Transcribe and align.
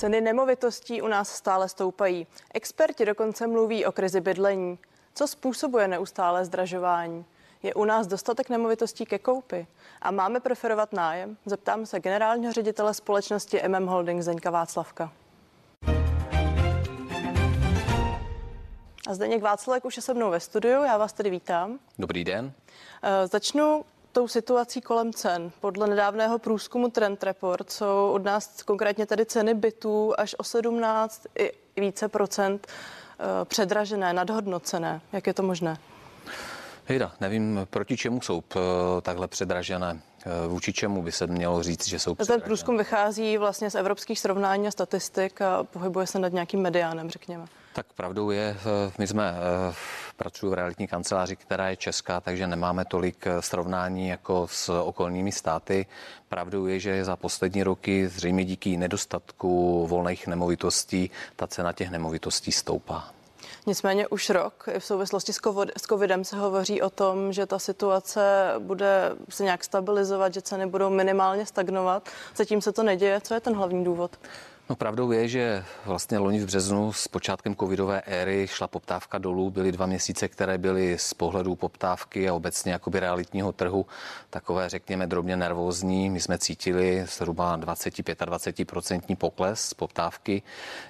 Ceny 0.00 0.20
nemovitostí 0.20 1.02
u 1.02 1.08
nás 1.08 1.28
stále 1.28 1.68
stoupají. 1.68 2.26
Experti 2.54 3.04
dokonce 3.04 3.46
mluví 3.46 3.86
o 3.86 3.92
krizi 3.92 4.20
bydlení. 4.20 4.78
Co 5.14 5.26
způsobuje 5.26 5.88
neustále 5.88 6.44
zdražování? 6.44 7.24
Je 7.62 7.74
u 7.74 7.84
nás 7.84 8.06
dostatek 8.06 8.48
nemovitostí 8.48 9.06
ke 9.06 9.18
koupi? 9.18 9.66
A 10.02 10.10
máme 10.10 10.40
preferovat 10.40 10.92
nájem? 10.92 11.36
Zeptám 11.46 11.86
se 11.86 12.00
generálního 12.00 12.52
ředitele 12.52 12.94
společnosti 12.94 13.62
MM 13.68 13.86
Holding 13.86 14.22
Zdeňka 14.22 14.50
Václavka. 14.50 15.12
A 19.08 19.14
Zdeněk 19.14 19.42
Václavek 19.42 19.84
už 19.84 19.96
je 19.96 20.02
se 20.02 20.14
mnou 20.14 20.30
ve 20.30 20.40
studiu, 20.40 20.82
já 20.82 20.98
vás 20.98 21.12
tedy 21.12 21.30
vítám. 21.30 21.78
Dobrý 21.98 22.24
den. 22.24 22.52
Eh, 23.02 23.26
začnu 23.26 23.84
tou 24.12 24.28
situací 24.28 24.80
kolem 24.80 25.12
cen. 25.12 25.52
Podle 25.60 25.86
nedávného 25.86 26.38
průzkumu 26.38 26.90
Trend 26.90 27.22
Report 27.22 27.70
jsou 27.70 28.10
od 28.12 28.24
nás 28.24 28.62
konkrétně 28.62 29.06
tedy 29.06 29.26
ceny 29.26 29.54
bytů 29.54 30.14
až 30.18 30.34
o 30.38 30.44
17 30.44 31.26
i 31.38 31.52
více 31.76 32.08
procent 32.08 32.66
eh, 32.66 33.24
předražené, 33.44 34.12
nadhodnocené. 34.12 35.00
Jak 35.12 35.26
je 35.26 35.34
to 35.34 35.42
možné? 35.42 35.76
Hejda, 36.84 37.12
nevím, 37.20 37.60
proti 37.70 37.96
čemu 37.96 38.20
jsou 38.20 38.42
eh, 38.56 38.60
takhle 39.02 39.28
předražené. 39.28 40.00
Eh, 40.26 40.48
vůči 40.48 40.72
čemu 40.72 41.02
by 41.02 41.12
se 41.12 41.26
mělo 41.26 41.62
říct, 41.62 41.88
že 41.88 41.98
jsou 41.98 42.14
předražené? 42.14 42.40
Ten 42.40 42.44
průzkum 42.44 42.78
vychází 42.78 43.38
vlastně 43.38 43.70
z 43.70 43.74
evropských 43.74 44.20
srovnání 44.20 44.68
a 44.68 44.70
statistik 44.70 45.42
a 45.42 45.64
pohybuje 45.64 46.06
se 46.06 46.18
nad 46.18 46.32
nějakým 46.32 46.60
mediánem, 46.60 47.10
řekněme. 47.10 47.46
Tak 47.74 47.86
pravdou 47.92 48.30
je, 48.30 48.56
my 48.98 49.06
jsme 49.06 49.34
pracuji 50.20 50.50
v 50.50 50.54
realitní 50.54 50.86
kanceláři, 50.86 51.36
která 51.36 51.68
je 51.68 51.76
česká, 51.76 52.20
takže 52.20 52.46
nemáme 52.46 52.84
tolik 52.84 53.24
srovnání 53.40 54.08
jako 54.08 54.48
s 54.50 54.68
okolními 54.68 55.32
státy. 55.32 55.86
Pravdou 56.28 56.66
je, 56.66 56.78
že 56.80 57.04
za 57.04 57.16
poslední 57.16 57.62
roky 57.62 58.08
zřejmě 58.08 58.44
díky 58.44 58.76
nedostatku 58.76 59.86
volných 59.86 60.26
nemovitostí 60.26 61.10
ta 61.36 61.46
cena 61.46 61.72
těch 61.72 61.90
nemovitostí 61.90 62.52
stoupá. 62.52 63.10
Nicméně 63.66 64.08
už 64.08 64.30
rok 64.30 64.68
v 64.78 64.84
souvislosti 64.84 65.32
s 65.32 65.82
covidem 65.88 66.24
se 66.24 66.36
hovoří 66.36 66.82
o 66.82 66.90
tom, 66.90 67.32
že 67.32 67.46
ta 67.46 67.58
situace 67.58 68.52
bude 68.58 69.12
se 69.28 69.44
nějak 69.44 69.64
stabilizovat, 69.64 70.34
že 70.34 70.42
ceny 70.42 70.66
budou 70.66 70.90
minimálně 70.90 71.46
stagnovat. 71.46 72.08
Zatím 72.36 72.60
se 72.60 72.72
to 72.72 72.82
neděje. 72.82 73.20
Co 73.20 73.34
je 73.34 73.40
ten 73.40 73.54
hlavní 73.54 73.84
důvod? 73.84 74.16
No 74.70 74.76
pravdou 74.76 75.12
je, 75.12 75.28
že 75.28 75.64
vlastně 75.86 76.18
loni 76.18 76.38
v 76.38 76.46
březnu 76.46 76.92
s 76.92 77.08
počátkem 77.08 77.56
covidové 77.56 78.00
éry 78.00 78.46
šla 78.50 78.68
poptávka 78.68 79.18
dolů. 79.18 79.50
Byly 79.50 79.72
dva 79.72 79.86
měsíce, 79.86 80.28
které 80.28 80.58
byly 80.58 80.98
z 80.98 81.14
pohledu 81.14 81.56
poptávky 81.56 82.28
a 82.28 82.34
obecně 82.34 82.72
jakoby 82.72 83.00
realitního 83.00 83.52
trhu 83.52 83.86
takové, 84.30 84.68
řekněme, 84.68 85.06
drobně 85.06 85.36
nervózní. 85.36 86.10
My 86.10 86.20
jsme 86.20 86.38
cítili 86.38 87.06
zhruba 87.06 87.58
20-25% 87.58 89.16
pokles 89.16 89.74
poptávky. 89.74 90.42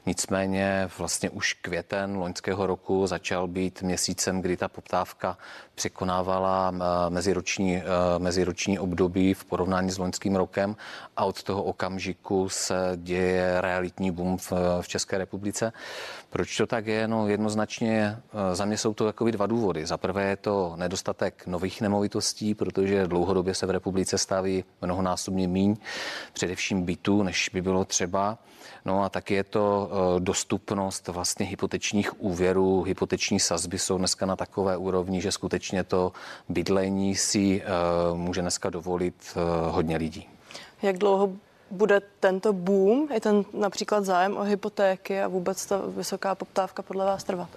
Nicméně 0.07 0.89
vlastně 0.99 1.31
už 1.31 1.55
květen 1.55 2.17
loňského 2.17 2.67
roku 2.67 3.07
začal 3.07 3.49
být 3.49 3.83
měsícem, 3.83 4.41
kdy 4.41 4.57
ta 4.57 4.69
poptávka 4.69 5.39
překonávala 5.75 6.73
eh, 6.75 7.11
meziroční, 7.11 7.77
eh, 7.77 7.83
meziroční 8.19 8.79
období 8.79 9.35
v 9.35 9.45
porovnání 9.45 9.91
s 9.91 9.99
loňským 9.99 10.37
rokem 10.37 10.77
a 11.17 11.25
od 11.25 11.43
toho 11.43 11.63
okamžiku 11.63 12.49
se 12.49 12.93
děje 12.97 13.61
realitní 13.71 14.11
boom 14.11 14.39
v, 14.39 14.53
v 14.81 14.89
České 14.89 15.19
republice. 15.19 15.73
Proč 16.31 16.57
to 16.57 16.67
tak 16.67 16.87
je? 16.87 17.09
No 17.09 17.29
jednoznačně 17.29 18.17
eh, 18.17 18.55
za 18.55 18.65
mě 18.65 18.79
jsou 18.79 18.95
to 18.95 19.07
jakoby 19.07 19.33
dva 19.33 19.47
důvody. 19.47 19.87
Za 19.87 19.97
prvé 19.97 20.25
je 20.25 20.37
to 20.37 20.73
nedostatek 20.77 21.47
nových 21.47 21.81
nemovitostí, 21.81 22.55
protože 22.55 23.07
dlouhodobě 23.07 23.55
se 23.55 23.67
v 23.67 23.71
republice 23.71 24.19
staví 24.19 24.65
mnohonásobně 24.83 25.49
míň, 25.49 25.77
především 26.33 26.83
bytů, 26.83 27.23
než 27.23 27.51
by 27.53 27.63
bylo 27.63 27.85
třeba. 27.85 28.39
No 28.85 29.05
a 29.05 29.09
taky 29.09 29.35
je 29.35 29.45
to 29.45 29.91
eh, 29.91 30.21
dostupnost 30.21 31.09
vlastně 31.09 31.47
hypotečních 31.47 32.23
úvěrů. 32.23 32.83
Hypoteční 32.83 33.41
sazby 33.41 33.79
jsou 33.79 33.99
dneska 33.99 34.27
na 34.27 34.37
takové 34.37 34.77
úrovni, 34.77 35.21
že 35.21 35.33
skutečně 35.33 35.85
to 35.85 36.13
bydlení 36.49 37.17
si 37.17 37.63
eh, 37.63 37.67
může 38.15 38.41
dneska 38.41 38.71
dovolit 38.71 39.37
hodně 39.71 39.97
lidí. 39.97 40.29
Jak 40.83 40.99
dlouho 40.99 41.33
bude 41.71 42.01
tento 42.21 42.53
boom, 42.53 43.09
i 43.13 43.21
ten 43.21 43.45
například 43.53 44.05
zájem 44.05 44.37
o 44.37 44.43
hypotéky 44.43 45.23
a 45.23 45.29
vůbec 45.29 45.67
ta 45.67 45.83
vysoká 45.87 46.35
poptávka 46.35 46.83
podle 46.83 47.05
vás 47.05 47.25
trvat? 47.25 47.49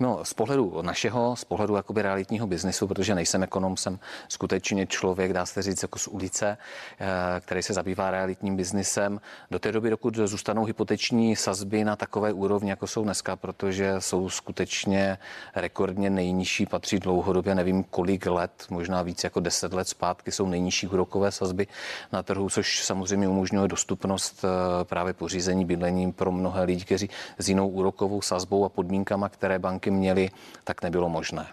No, 0.00 0.24
z 0.24 0.34
pohledu 0.34 0.82
našeho, 0.82 1.36
z 1.36 1.44
pohledu 1.44 1.76
jakoby 1.76 2.02
realitního 2.02 2.46
biznesu, 2.46 2.86
protože 2.86 3.14
nejsem 3.14 3.42
ekonom, 3.42 3.76
jsem 3.76 3.98
skutečně 4.28 4.86
člověk, 4.86 5.32
dá 5.32 5.46
se 5.46 5.62
říct, 5.62 5.82
jako 5.82 5.98
z 5.98 6.08
ulice, 6.08 6.58
eh, 7.00 7.06
který 7.40 7.62
se 7.62 7.72
zabývá 7.72 8.10
realitním 8.10 8.56
biznesem. 8.56 9.20
Do 9.50 9.58
té 9.58 9.72
doby, 9.72 9.90
dokud 9.90 10.16
zůstanou 10.16 10.64
hypoteční 10.64 11.36
sazby 11.36 11.84
na 11.84 11.96
takové 11.96 12.32
úrovni, 12.32 12.70
jako 12.70 12.86
jsou 12.86 13.04
dneska, 13.04 13.36
protože 13.36 13.94
jsou 13.98 14.30
skutečně 14.30 15.18
rekordně 15.54 16.10
nejnižší, 16.10 16.66
patří 16.66 16.98
dlouhodobě, 16.98 17.54
nevím 17.54 17.84
kolik 17.84 18.26
let, 18.26 18.66
možná 18.70 19.02
víc 19.02 19.24
jako 19.24 19.40
10 19.40 19.72
let 19.72 19.88
zpátky, 19.88 20.32
jsou 20.32 20.46
nejnižší 20.46 20.86
úrokové 20.86 21.32
sazby 21.32 21.66
na 22.12 22.22
trhu, 22.22 22.50
což 22.50 22.84
samozřejmě 22.84 23.28
umožňuje 23.28 23.68
dostupnost 23.68 24.44
eh, 24.44 24.84
právě 24.84 25.12
pořízení 25.12 25.64
bydlením 25.64 26.12
pro 26.12 26.32
mnohé 26.32 26.64
lidi, 26.64 26.84
kteří 26.84 27.10
s 27.38 27.48
jinou 27.48 27.68
úrokovou 27.68 28.22
sazbou 28.22 28.64
a 28.64 28.68
podmínkama, 28.68 29.28
které 29.28 29.58
banky 29.58 29.87
banky 29.88 29.90
měly, 29.90 30.30
tak 30.64 30.82
nebylo 30.82 31.08
možné. 31.08 31.46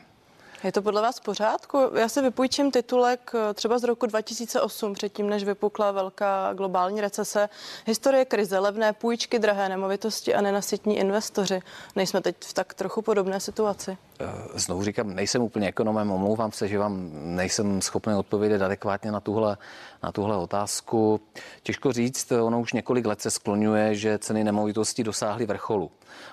Je 0.64 0.72
to 0.72 0.82
podle 0.82 1.02
vás 1.02 1.20
v 1.20 1.22
pořádku? 1.22 1.78
Já 1.96 2.10
si 2.10 2.22
vypůjčím 2.22 2.72
titulek 2.72 3.32
eh, 3.36 3.54
třeba 3.54 3.80
z 3.80 3.84
roku 3.84 4.06
2008, 4.06 4.94
předtím, 4.94 5.30
než 5.30 5.44
vypukla 5.44 5.92
velká 5.92 6.54
globální 6.54 7.02
recese. 7.02 7.50
Historie 7.86 8.26
krize, 8.26 8.60
levné 8.60 8.94
půjčky, 8.94 9.40
drahé 9.40 9.70
nemovitosti 9.70 10.36
a 10.36 10.42
nenasytní 10.42 10.98
investoři. 10.98 11.62
Nejsme 11.96 12.22
teď 12.22 12.36
v 12.46 12.54
tak 12.54 12.74
trochu 12.74 13.02
podobné 13.02 13.40
situaci. 13.40 13.98
Eh, 14.20 14.60
znovu 14.60 14.84
říkám, 14.84 15.14
nejsem 15.16 15.42
úplně 15.42 15.68
ekonomem, 15.68 16.12
omlouvám 16.12 16.52
se, 16.52 16.68
že 16.68 16.80
vám 16.80 17.10
nejsem 17.14 17.82
schopný 17.82 18.14
odpovědět 18.14 18.62
adekvátně 18.62 19.12
na 19.12 19.20
tuhle, 19.20 19.58
na 20.04 20.12
tuhle 20.12 20.38
otázku. 20.38 21.22
Těžko 21.64 21.94
říct, 21.94 22.32
ono 22.32 22.60
už 22.60 22.74
několik 22.74 23.06
let 23.06 23.22
se 23.22 23.32
skloňuje, 23.32 23.96
že 23.96 24.18
ceny 24.18 24.44
nemovitostí 24.44 25.04
dosáhly 25.04 25.46
vrcholu. 25.46 25.92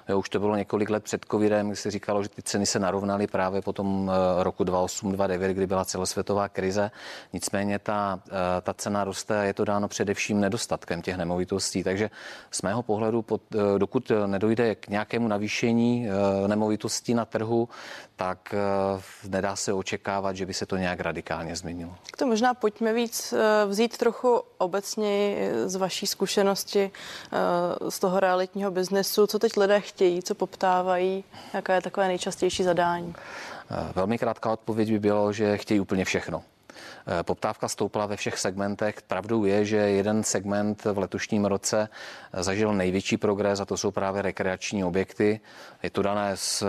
Jo, 0.09 0.19
už 0.19 0.29
to 0.29 0.41
bylo 0.41 0.57
několik 0.57 0.91
let 0.91 1.05
před 1.05 1.27
covidem, 1.31 1.67
kdy 1.67 1.77
se 1.77 1.91
říkalo, 1.91 2.23
že 2.23 2.29
ty 2.29 2.43
ceny 2.43 2.67
se 2.67 2.79
narovnaly 2.79 3.27
právě 3.27 3.63
po 3.63 3.73
tom 3.73 4.11
eh, 4.11 4.43
roku 4.43 4.65
2008-2009, 4.65 5.51
kdy 5.51 5.67
byla 5.67 5.85
celosvětová 5.85 6.49
krize. 6.49 6.91
Nicméně 7.33 7.79
ta, 7.79 8.23
eh, 8.27 8.61
ta 8.61 8.75
cena 8.75 9.05
roste 9.05 9.41
a 9.41 9.43
je 9.43 9.55
to 9.55 9.65
dáno 9.65 9.89
především 9.89 10.41
nedostatkem 10.41 11.03
těch 11.03 11.17
nemovitostí. 11.17 11.83
Takže 11.83 12.11
z 12.51 12.63
mého 12.63 12.83
pohledu, 12.83 13.25
dokud 13.79 14.13
nedojde 14.27 14.75
k 14.75 14.89
nějakému 14.89 15.29
navýšení 15.29 16.09
nemovitostí 16.47 17.15
na 17.15 17.25
trhu, 17.25 17.69
tak 18.17 18.55
eh, 18.55 19.29
nedá 19.29 19.57
se 19.57 19.73
očekávat, 19.73 20.37
že 20.37 20.47
by 20.47 20.55
se 20.55 20.67
to 20.67 20.77
nějak 20.77 21.01
radikálně 21.01 21.57
změnilo. 21.57 21.95
To 22.19 22.27
možná 22.27 22.55
pojďme 22.55 22.93
víc 22.93 23.33
eh, 23.33 23.67
vzít 23.67 23.99
trochu 23.99 24.43
obecně 24.59 25.37
z 25.67 25.77
vaší 25.77 26.07
zkušenosti 26.07 26.91
eh, 27.33 27.91
z 27.91 27.99
toho 27.99 28.21
realitního 28.21 28.71
biznesu. 28.71 29.27
Co 29.27 29.39
teď 29.39 29.57
lidé 29.57 29.81
chtějí, 29.81 30.23
co 30.23 30.35
poptávají, 30.35 31.25
jaká 31.55 31.75
je 31.75 31.81
takové 31.81 32.09
nejčastější 32.09 32.63
zadání? 32.63 33.15
Velmi 33.95 34.19
krátká 34.19 34.53
odpověď 34.53 34.91
by 34.91 34.99
bylo, 34.99 35.33
že 35.33 35.59
chtějí 35.59 35.81
úplně 35.81 36.05
všechno. 36.05 36.43
Eh, 37.07 37.23
poptávka 37.23 37.69
stoupla 37.69 38.07
ve 38.07 38.17
všech 38.17 38.39
segmentech. 38.39 39.03
Pravdou 39.03 39.45
je, 39.45 39.65
že 39.65 39.77
jeden 39.77 40.25
segment 40.25 40.85
v 40.85 40.99
letošním 40.99 41.45
roce 41.45 41.89
eh, 42.33 42.43
zažil 42.43 42.75
největší 42.75 43.17
progres 43.17 43.61
a 43.61 43.65
to 43.65 43.77
jsou 43.77 43.91
právě 43.91 44.23
rekreační 44.23 44.85
objekty. 44.85 45.41
Je 45.83 45.91
to 45.91 46.03
dané 46.03 46.37
s 46.37 46.63
eh, 46.63 46.67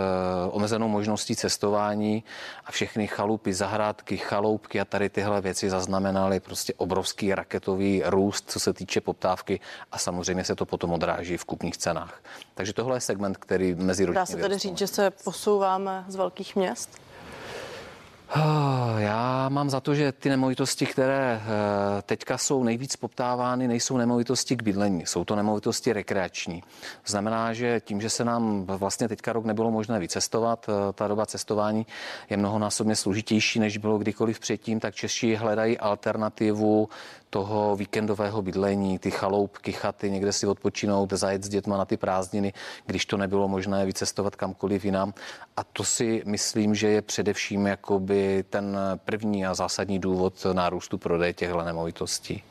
omezenou 0.50 0.88
možností 0.88 1.36
cestování 1.36 2.24
a 2.64 2.72
všechny 2.72 3.06
chalupy, 3.06 3.54
zahrádky, 3.54 4.16
chaloupky 4.16 4.80
a 4.80 4.84
tady 4.84 5.10
tyhle 5.10 5.40
věci 5.40 5.70
zaznamenaly 5.70 6.40
prostě 6.40 6.74
obrovský 6.76 7.34
raketový 7.34 8.02
růst, 8.06 8.50
co 8.50 8.60
se 8.60 8.72
týče 8.72 9.00
poptávky 9.00 9.60
a 9.92 9.98
samozřejmě 9.98 10.44
se 10.44 10.54
to 10.54 10.66
potom 10.66 10.92
odráží 10.92 11.36
v 11.36 11.44
kupních 11.44 11.76
cenách. 11.76 12.22
Takže 12.54 12.72
tohle 12.72 12.96
je 12.96 13.00
segment, 13.00 13.36
který 13.36 13.74
mezi 13.74 14.06
Dá 14.06 14.26
se 14.26 14.36
tedy 14.36 14.58
říct, 14.58 14.78
že 14.78 14.86
se 14.86 15.10
posouváme 15.10 16.04
z 16.08 16.14
velkých 16.14 16.56
měst? 16.56 17.03
Ah, 18.36 18.94
já 18.98 19.48
mám 19.48 19.70
za 19.70 19.80
to, 19.80 19.94
že 19.94 20.12
ty 20.12 20.28
nemovitosti, 20.28 20.86
které 20.86 21.40
eh, 21.42 22.02
teďka 22.02 22.38
jsou 22.38 22.64
nejvíc 22.64 22.96
poptávány, 22.96 23.68
nejsou 23.68 23.96
nemovitosti 23.96 24.56
k 24.56 24.62
bydlení, 24.62 25.06
jsou 25.06 25.24
to 25.24 25.36
nemovitosti 25.36 25.92
rekreační. 25.92 26.62
Znamená, 27.06 27.52
že 27.52 27.80
tím, 27.80 28.00
že 28.00 28.10
se 28.10 28.24
nám 28.24 28.64
vlastně 28.66 29.08
teďka 29.08 29.32
rok 29.32 29.44
nebylo 29.44 29.70
možné 29.70 29.98
vycestovat, 29.98 30.66
eh, 30.68 30.92
ta 30.92 31.08
doba 31.08 31.26
cestování 31.26 31.86
je 32.30 32.36
mnohonásobně 32.36 32.96
složitější, 32.96 33.60
než 33.60 33.76
bylo 33.76 33.98
kdykoliv 33.98 34.40
předtím, 34.40 34.80
tak 34.80 34.94
Češi 34.94 35.34
hledají 35.34 35.78
alternativu 35.78 36.88
toho 37.34 37.76
víkendového 37.76 38.42
bydlení, 38.42 38.98
ty 38.98 39.10
chaloupky, 39.10 39.72
chaty, 39.72 40.10
někde 40.10 40.32
si 40.32 40.46
odpočinout, 40.46 41.12
zajet 41.12 41.44
s 41.44 41.48
dětma 41.48 41.78
na 41.78 41.84
ty 41.84 41.96
prázdniny, 41.96 42.52
když 42.86 43.06
to 43.06 43.16
nebylo 43.16 43.48
možné 43.48 43.86
vycestovat 43.86 44.36
kamkoliv 44.36 44.84
jinam. 44.84 45.14
A 45.56 45.64
to 45.64 45.84
si 45.84 46.22
myslím, 46.26 46.74
že 46.74 46.88
je 46.88 47.02
především 47.02 47.66
jakoby 47.66 48.44
ten 48.50 48.78
první 49.04 49.46
a 49.46 49.54
zásadní 49.54 49.98
důvod 49.98 50.46
nárůstu 50.52 50.98
prodeje 50.98 51.32
těchto 51.32 51.62
nemovitostí. 51.62 52.42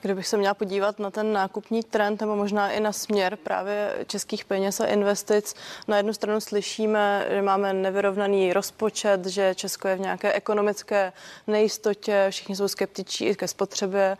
Kdybych 0.00 0.26
se 0.26 0.36
měla 0.36 0.54
podívat 0.54 0.98
na 0.98 1.10
ten 1.10 1.32
nákupní 1.32 1.82
trend 1.82 2.20
nebo 2.20 2.36
možná 2.36 2.70
i 2.70 2.80
na 2.80 2.92
směr 2.92 3.36
právě 3.36 4.04
českých 4.06 4.44
peněz 4.44 4.80
a 4.80 4.86
investic, 4.86 5.54
na 5.88 5.96
jednu 5.96 6.12
stranu 6.12 6.40
slyšíme, 6.40 7.26
že 7.30 7.42
máme 7.42 7.72
nevyrovnaný 7.72 8.52
rozpočet, 8.52 9.26
že 9.26 9.54
Česko 9.54 9.88
je 9.88 9.96
v 9.96 10.00
nějaké 10.00 10.32
ekonomické 10.32 11.12
nejistotě, 11.46 12.26
všichni 12.30 12.56
jsou 12.56 12.68
skeptičtí 12.68 13.34
ke 13.34 13.48
spotřebě. 13.48 14.16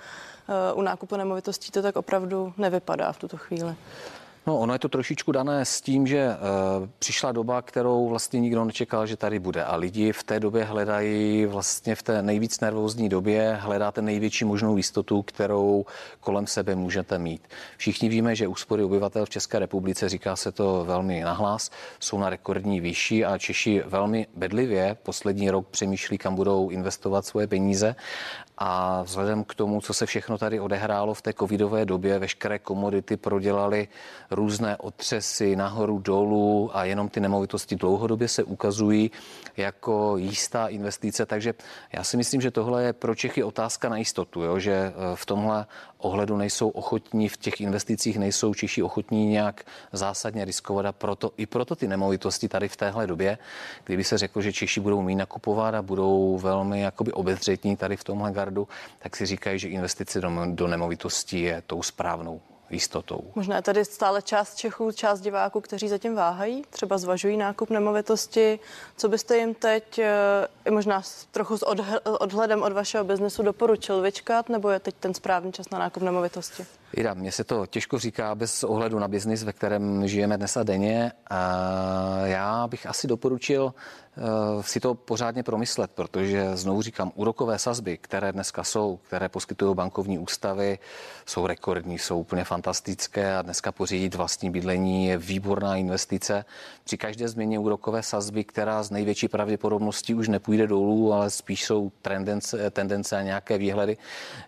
Eh, 0.48 0.72
u 0.72 0.82
nákupu 0.82 1.16
nemovitostí 1.16 1.70
to 1.70 1.82
tak 1.82 1.96
opravdu 1.96 2.52
nevypadá 2.56 3.12
v 3.12 3.18
tuto 3.18 3.36
chvíli. 3.36 3.76
No, 4.48 4.58
ono 4.58 4.72
je 4.72 4.78
to 4.78 4.88
trošičku 4.88 5.32
dané 5.32 5.64
s 5.64 5.80
tím, 5.80 6.06
že 6.06 6.28
uh, 6.28 6.88
přišla 6.98 7.32
doba, 7.32 7.62
kterou 7.62 8.08
vlastně 8.08 8.40
nikdo 8.40 8.64
nečekal, 8.64 9.06
že 9.06 9.16
tady 9.16 9.38
bude. 9.38 9.64
A 9.64 9.76
lidi 9.76 10.12
v 10.12 10.22
té 10.22 10.40
době 10.40 10.64
hledají 10.64 11.46
vlastně 11.46 11.94
v 11.94 12.02
té 12.02 12.22
nejvíc 12.22 12.60
nervózní 12.60 13.08
době, 13.08 13.58
hledáte 13.60 14.02
největší 14.02 14.44
možnou 14.44 14.76
jistotu, 14.76 15.22
kterou 15.22 15.84
kolem 16.20 16.46
sebe 16.46 16.74
můžete 16.74 17.18
mít. 17.18 17.48
Všichni 17.76 18.08
víme, 18.08 18.36
že 18.36 18.48
úspory 18.48 18.84
obyvatel 18.84 19.26
v 19.26 19.30
České 19.30 19.58
republice, 19.58 20.08
říká 20.08 20.36
se 20.36 20.52
to 20.52 20.84
velmi 20.84 21.20
nahlas, 21.20 21.70
jsou 22.00 22.18
na 22.18 22.30
rekordní 22.30 22.80
výši 22.80 23.24
a 23.24 23.38
Češi 23.38 23.82
velmi 23.86 24.26
bedlivě 24.36 24.96
poslední 25.02 25.50
rok 25.50 25.68
přemýšlí, 25.68 26.18
kam 26.18 26.34
budou 26.34 26.68
investovat 26.68 27.26
svoje 27.26 27.46
peníze. 27.46 27.96
A 28.60 29.02
vzhledem 29.02 29.44
k 29.44 29.54
tomu, 29.54 29.80
co 29.80 29.94
se 29.94 30.06
všechno 30.06 30.38
tady 30.38 30.60
odehrálo 30.60 31.14
v 31.14 31.22
té 31.22 31.32
covidové 31.32 31.84
době, 31.84 32.18
veškeré 32.18 32.58
komodity 32.58 33.16
prodělaly 33.16 33.88
různé 34.38 34.76
otřesy 34.76 35.56
nahoru, 35.56 35.98
dolů 35.98 36.70
a 36.72 36.84
jenom 36.84 37.08
ty 37.08 37.20
nemovitosti 37.20 37.76
dlouhodobě 37.76 38.28
se 38.28 38.44
ukazují 38.44 39.10
jako 39.56 40.16
jistá 40.16 40.66
investice. 40.66 41.26
Takže 41.26 41.54
já 41.92 42.04
si 42.04 42.16
myslím, 42.16 42.40
že 42.40 42.50
tohle 42.50 42.84
je 42.84 42.92
pro 42.92 43.14
Čechy 43.14 43.42
otázka 43.42 43.88
na 43.88 43.96
jistotu, 43.96 44.42
jo? 44.42 44.58
že 44.58 44.72
eh, 44.72 44.92
v 45.14 45.26
tomhle 45.26 45.66
ohledu 45.98 46.36
nejsou 46.36 46.68
ochotní, 46.68 47.28
v 47.28 47.36
těch 47.36 47.60
investicích 47.60 48.18
nejsou 48.18 48.54
Češi 48.54 48.82
ochotní 48.82 49.26
nějak 49.26 49.64
zásadně 49.92 50.44
riskovat 50.44 50.86
a 50.86 50.92
proto, 50.92 51.32
i 51.36 51.46
proto 51.46 51.76
ty 51.76 51.88
nemovitosti 51.88 52.48
tady 52.48 52.68
v 52.68 52.76
téhle 52.76 53.06
době, 53.06 53.38
kdyby 53.84 54.04
se 54.04 54.18
řeklo, 54.18 54.42
že 54.42 54.52
Češi 54.52 54.80
budou 54.80 55.02
mít 55.02 55.16
nakupovat 55.16 55.74
a 55.74 55.82
budou 55.82 56.38
velmi 56.38 56.80
jakoby 56.80 57.12
obezřetní 57.12 57.76
tady 57.76 57.96
v 57.96 58.04
tomhle 58.04 58.32
gardu, 58.32 58.68
tak 58.98 59.16
si 59.16 59.26
říkají, 59.26 59.58
že 59.58 59.68
investice 59.68 60.20
do, 60.20 60.30
do 60.46 60.66
nemovitostí 60.66 61.40
je 61.40 61.62
tou 61.66 61.82
správnou 61.82 62.40
jistotou. 62.70 63.20
Možná 63.34 63.56
je 63.56 63.62
tady 63.62 63.84
stále 63.84 64.22
část 64.22 64.54
Čechů, 64.54 64.92
část 64.92 65.20
diváků, 65.20 65.60
kteří 65.60 65.88
zatím 65.88 66.14
váhají, 66.14 66.62
třeba 66.70 66.98
zvažují 66.98 67.36
nákup 67.36 67.70
nemovitosti. 67.70 68.58
Co 68.96 69.08
byste 69.08 69.36
jim 69.36 69.54
teď, 69.54 69.98
eh, 69.98 70.70
možná 70.70 71.02
trochu 71.30 71.58
s 71.58 71.66
odhledem 72.20 72.62
od 72.62 72.72
vašeho 72.72 73.04
biznesu, 73.04 73.42
doporučil 73.42 74.00
vyčkat, 74.00 74.48
nebo 74.48 74.70
je 74.70 74.80
teď 74.80 74.94
ten 75.00 75.14
správný 75.14 75.52
čas 75.52 75.70
na 75.70 75.78
nákup 75.78 76.02
nemovitosti? 76.02 76.66
Ida, 76.96 77.14
mně 77.14 77.32
se 77.32 77.44
to 77.44 77.66
těžko 77.66 77.98
říká 77.98 78.34
bez 78.34 78.64
ohledu 78.64 78.98
na 78.98 79.08
biznis, 79.08 79.44
ve 79.44 79.52
kterém 79.52 80.08
žijeme 80.08 80.36
dnes 80.36 80.56
a 80.56 80.62
denně. 80.62 81.12
A 81.30 82.26
já 82.26 82.66
bych 82.66 82.86
asi 82.86 83.06
doporučil 83.06 83.74
Eh, 84.18 84.62
si 84.62 84.80
to 84.80 84.94
pořádně 84.94 85.42
promyslet, 85.42 85.90
protože 85.90 86.56
znovu 86.56 86.82
říkám, 86.82 87.12
úrokové 87.14 87.58
sazby, 87.58 87.98
které 87.98 88.32
dneska 88.32 88.64
jsou, 88.64 88.98
které 89.06 89.28
poskytují 89.28 89.74
bankovní 89.74 90.18
ústavy, 90.18 90.78
jsou 91.26 91.46
rekordní, 91.46 91.98
jsou 91.98 92.20
úplně 92.20 92.44
fantastické 92.44 93.36
a 93.36 93.42
dneska 93.42 93.72
pořídit 93.72 94.14
vlastní 94.14 94.50
bydlení 94.50 95.06
je 95.06 95.18
výborná 95.18 95.76
investice. 95.76 96.44
Při 96.84 96.98
každé 96.98 97.28
změně 97.28 97.58
úrokové 97.58 98.02
sazby, 98.02 98.44
která 98.44 98.82
z 98.82 98.90
největší 98.90 99.28
pravděpodobností 99.28 100.14
už 100.14 100.28
nepůjde 100.28 100.66
dolů, 100.66 101.12
ale 101.12 101.30
spíš 101.30 101.64
jsou 101.64 101.92
tendence, 102.02 102.70
tendence 102.70 103.16
a 103.16 103.22
nějaké 103.22 103.58
výhledy, 103.58 103.96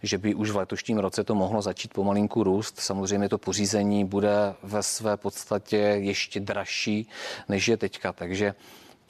že 0.03 0.19
by 0.19 0.35
už 0.35 0.51
v 0.51 0.57
letošním 0.57 0.99
roce 0.99 1.25
to 1.25 1.35
mohlo 1.35 1.63
začít 1.63 1.93
pomalinku 2.31 2.44
růst. 2.44 2.81
Samozřejmě 2.81 3.29
to 3.29 3.38
pořízení 3.38 4.05
bude 4.05 4.55
ve 4.62 4.82
své 4.82 5.17
podstatě 5.17 5.77
ještě 5.77 6.41
dražší, 6.41 7.09
než 7.49 7.69
je 7.69 7.77
teďka. 7.77 8.12
Takže 8.12 8.55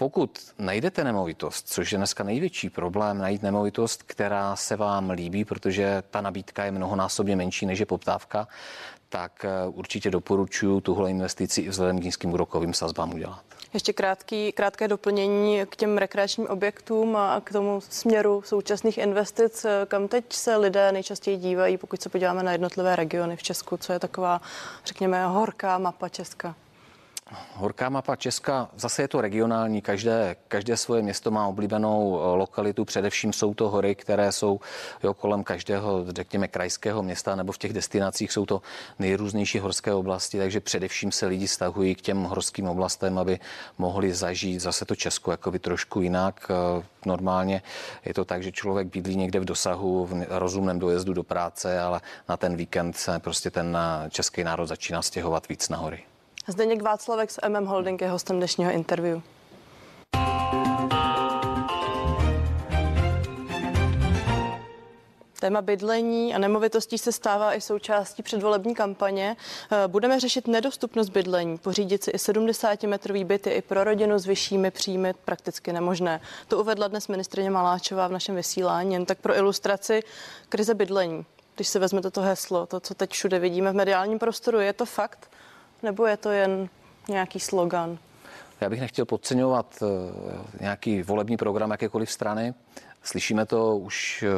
pokud 0.01 0.39
najdete 0.59 1.05
nemovitost, 1.05 1.69
což 1.69 1.93
je 1.93 1.99
dneska 1.99 2.25
největší 2.25 2.71
problém, 2.71 3.19
najít 3.19 3.43
nemovitost, 3.43 4.03
která 4.03 4.57
se 4.57 4.77
vám 4.77 5.11
líbí, 5.11 5.45
protože 5.45 6.03
ta 6.11 6.21
nabídka 6.21 6.65
je 6.65 6.71
mnohonásobně 6.71 7.37
menší 7.37 7.67
než 7.67 7.79
je 7.79 7.87
poptávka, 7.87 8.49
tak 9.09 9.45
eh, 9.45 9.69
určitě 9.69 10.11
doporučuji 10.11 10.81
tuhle 10.81 11.11
investici 11.11 11.61
i 11.61 11.69
vzhledem 11.69 12.01
k 12.01 12.05
nízkým 12.05 12.33
úrokovým 12.33 12.75
sazbám 12.75 13.15
udělat. 13.15 13.41
Ještě 13.75 13.93
krátký, 13.93 14.53
krátké 14.53 14.89
doplnění 14.89 15.67
k 15.67 15.77
těm 15.77 15.99
rekreačním 15.99 16.47
objektům 16.47 17.17
a 17.17 17.41
k 17.45 17.53
tomu 17.53 17.81
směru 17.81 18.43
současných 18.45 18.99
investic. 18.99 19.67
Kam 19.89 20.09
teď 20.09 20.33
se 20.33 20.57
lidé 20.57 20.93
nejčastěji 20.93 21.37
dívají, 21.37 21.79
pokud 21.79 22.03
se 22.03 22.09
podíváme 22.09 22.43
na 22.43 22.53
jednotlivé 22.53 22.97
regiony 22.97 23.37
v 23.37 23.43
Česku? 23.43 23.77
Co 23.77 23.93
je 23.93 23.99
taková, 23.99 24.41
řekněme, 24.85 25.27
horká 25.27 25.79
mapa 25.79 26.09
Česka? 26.09 26.55
Horká 27.55 27.89
mapa 27.89 28.17
Česka, 28.17 28.69
zase 28.77 29.03
je 29.03 29.09
to 29.09 29.21
regionální, 29.21 29.83
každé, 29.83 30.37
každé 30.49 30.77
svoje 30.77 31.03
město 31.03 31.31
má 31.31 31.47
oblíbenou 31.47 32.21
eh, 32.21 32.37
lokalitu, 32.37 32.85
především 32.85 33.33
jsou 33.33 33.55
to 33.55 33.71
hory, 33.71 33.95
které 33.95 34.33
jsou 34.33 34.61
jo, 35.03 35.15
kolem 35.15 35.45
každého, 35.45 36.05
řekněme, 36.09 36.49
krajského 36.49 37.03
města, 37.03 37.37
nebo 37.37 37.53
v 37.53 37.59
těch 37.59 37.73
destinacích 37.73 38.33
jsou 38.33 38.47
to 38.47 38.63
nejrůznější 38.99 39.59
horské 39.59 39.95
oblasti, 39.95 40.39
takže 40.39 40.61
především 40.61 41.13
se 41.13 41.27
lidi 41.27 41.49
stahují 41.49 41.95
k 41.95 42.01
těm 42.01 42.23
horským 42.23 42.69
oblastem, 42.69 43.19
aby 43.19 43.39
mohli 43.79 44.15
zažít 44.15 44.61
zase 44.61 44.85
to 44.85 44.95
Česko 44.95 45.31
jakoby 45.31 45.59
trošku 45.59 46.01
jinak. 46.01 46.51
Eh, 46.51 46.83
normálně 47.07 47.63
je 48.05 48.15
to 48.15 48.25
tak, 48.25 48.43
že 48.43 48.53
člověk 48.53 48.89
bydlí 48.89 49.17
někde 49.17 49.41
v 49.41 49.45
dosahu, 49.45 50.07
v 50.07 50.27
rozumném 50.29 50.79
dojezdu 50.79 51.13
do 51.13 51.23
práce, 51.23 51.81
ale 51.81 52.01
na 52.29 52.37
ten 52.37 52.57
víkend 52.57 52.97
se 52.97 53.19
prostě 53.19 53.51
ten 53.51 53.79
eh, 53.81 54.11
český 54.11 54.45
národ 54.45 54.67
začíná 54.67 55.03
stěhovat 55.03 55.49
víc 55.49 55.69
na 55.69 55.77
hory. 55.77 56.10
Zdeněk 56.51 56.83
Václavek 56.83 57.31
z 57.31 57.39
MM 57.49 57.67
Holding 57.67 58.01
je 58.01 58.11
hostem 58.11 58.37
dnešního 58.37 58.71
interview. 58.71 59.21
Téma 65.41 65.63
bydlení 65.63 66.35
a 66.35 66.39
nemovitostí 66.39 66.99
se 66.99 67.13
stává 67.13 67.55
i 67.55 67.61
součástí 67.61 68.23
předvolební 68.23 68.75
kampaně. 68.75 69.37
Eh, 69.73 69.89
budeme 69.89 70.21
řešit 70.21 70.49
nedostupnost 70.49 71.09
bydlení. 71.09 71.59
Pořídit 71.59 72.05
si 72.05 72.11
i 72.11 72.17
70-metrový 72.17 73.25
byt 73.25 73.47
je 73.47 73.55
i 73.55 73.63
pro 73.63 73.85
rodinu 73.85 74.19
s 74.19 74.27
vyššími 74.27 74.71
příjmy 74.71 75.15
prakticky 75.25 75.73
nemožné. 75.73 76.21
To 76.49 76.59
uvedla 76.59 76.89
dnes 76.89 77.09
ministrině 77.09 77.51
Maláčová 77.51 78.09
v 78.09 78.13
našem 78.13 78.37
vysílání. 78.37 78.93
Jen 78.93 79.07
tak 79.07 79.19
pro 79.19 79.37
ilustraci 79.37 80.03
krize 80.49 80.75
bydlení. 80.75 81.27
Když 81.55 81.69
se 81.69 81.79
vezmete 81.79 82.11
to 82.11 82.21
heslo, 82.21 82.67
to, 82.67 82.81
co 82.81 82.95
teď 82.95 83.11
všude 83.11 83.39
vidíme 83.39 83.73
v 83.73 83.75
mediálním 83.75 84.19
prostoru, 84.19 84.61
je 84.61 84.73
to 84.73 84.87
fakt? 84.87 85.31
Nebo 85.83 86.07
je 86.07 86.17
to 86.17 86.31
jen 86.31 86.69
nějaký 87.09 87.41
slogan? 87.41 87.99
Já 88.61 88.71
bych 88.71 88.81
nechtěl 88.81 89.05
podceňovat 89.05 89.83
eh, 89.83 89.87
nějaký 90.61 91.03
volební 91.03 91.37
program 91.37 91.71
jakékoliv 91.71 92.11
strany. 92.11 92.55
Slyšíme 93.03 93.47
to 93.47 93.77
už 93.77 94.25
eh, 94.27 94.31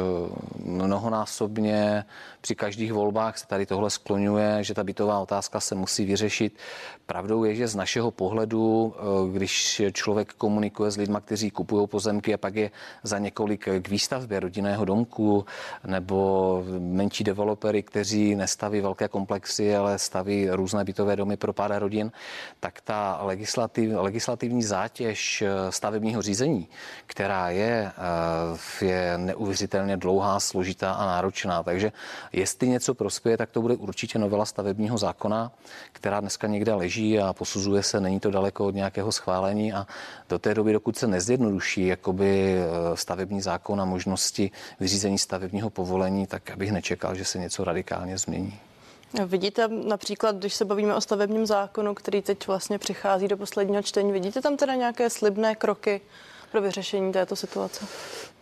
mnohonásobně, 0.65 2.05
při 2.41 2.55
každých 2.55 2.93
volbách 2.93 3.37
se 3.37 3.47
tady 3.47 3.65
tohle 3.65 3.89
skloňuje, 3.89 4.63
že 4.63 4.73
ta 4.73 4.83
bytová 4.83 5.19
otázka 5.19 5.59
se 5.59 5.75
musí 5.75 6.05
vyřešit. 6.05 6.57
Pravdou 7.05 7.43
je, 7.43 7.55
že 7.55 7.67
z 7.67 7.75
našeho 7.75 8.11
pohledu, 8.11 8.95
eh, 8.95 9.37
když 9.37 9.81
člověk 9.91 10.33
komunikuje 10.33 10.91
s 10.91 10.97
lidmi, 10.97 11.17
kteří 11.25 11.51
kupují 11.51 11.87
pozemky 11.87 12.33
a 12.33 12.37
pak 12.37 12.55
je 12.55 12.71
za 13.03 13.19
několik 13.19 13.69
k 13.81 13.87
výstavbě 13.87 14.39
rodinného 14.39 14.85
domku 14.85 15.45
nebo 15.85 16.63
menší 16.79 17.23
developery, 17.23 17.83
kteří 17.83 18.35
nestaví 18.35 18.81
velké 18.81 19.07
komplexy, 19.07 19.75
ale 19.75 19.99
staví 19.99 20.49
různé 20.49 20.83
bytové 20.83 21.15
domy 21.15 21.37
pro 21.37 21.53
pár 21.53 21.79
rodin, 21.79 22.11
tak 22.59 22.81
ta 22.81 23.19
legislativ, 23.21 23.91
legislativní 23.95 24.63
zátěž 24.63 25.41
eh, 25.41 25.71
stavebního 25.71 26.21
řízení, 26.21 26.67
která 27.05 27.49
je 27.49 27.91
je 28.81 29.17
neuvěřitelně 29.17 29.97
dlouhá, 29.97 30.39
složitá 30.39 30.93
a 30.93 31.05
náročná. 31.05 31.63
Takže 31.63 31.91
jestli 32.33 32.67
něco 32.67 32.93
prospěje, 32.93 33.37
tak 33.37 33.51
to 33.51 33.61
bude 33.61 33.75
určitě 33.75 34.19
novela 34.19 34.45
stavebního 34.45 34.97
zákona, 34.97 35.51
která 35.91 36.19
dneska 36.19 36.47
někde 36.47 36.73
leží 36.73 37.19
a 37.19 37.33
posuzuje 37.33 37.83
se, 37.83 37.99
není 37.99 38.19
to 38.19 38.31
daleko 38.31 38.65
od 38.65 38.75
nějakého 38.75 39.11
schválení 39.11 39.73
a 39.73 39.87
do 40.29 40.39
té 40.39 40.53
doby, 40.53 40.73
dokud 40.73 40.97
se 40.97 41.07
nezjednoduší 41.07 41.87
jakoby 41.87 42.55
eh, 42.57 42.97
stavební 42.97 43.41
zákon 43.41 43.81
a 43.81 43.85
možnosti 43.85 44.51
vyřízení 44.79 45.17
stavebního 45.17 45.69
povolení, 45.69 46.27
tak 46.27 46.51
abych 46.51 46.71
nečekal, 46.71 47.15
že 47.15 47.25
se 47.25 47.39
něco 47.39 47.63
radikálně 47.63 48.17
změní. 48.17 48.59
Vidíte 49.25 49.67
například, 49.67 50.35
když 50.35 50.53
se 50.53 50.65
bavíme 50.65 50.95
o 50.95 51.01
stavebním 51.01 51.45
zákonu, 51.45 51.93
který 51.93 52.21
teď 52.21 52.47
vlastně 52.47 52.79
přichází 52.79 53.27
do 53.27 53.37
posledního 53.37 53.83
čtení, 53.83 54.11
vidíte 54.11 54.41
tam 54.41 54.57
teda 54.57 54.75
nějaké 54.75 55.09
slibné 55.09 55.55
kroky 55.55 56.01
pro 56.53 56.61
vyřešení 56.61 57.11
této 57.11 57.35
situace? 57.35 57.85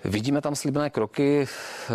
Vidíme 0.04 0.42
tam 0.42 0.56
slibné 0.56 0.90
kroky. 0.90 1.48
Eh, 1.48 1.94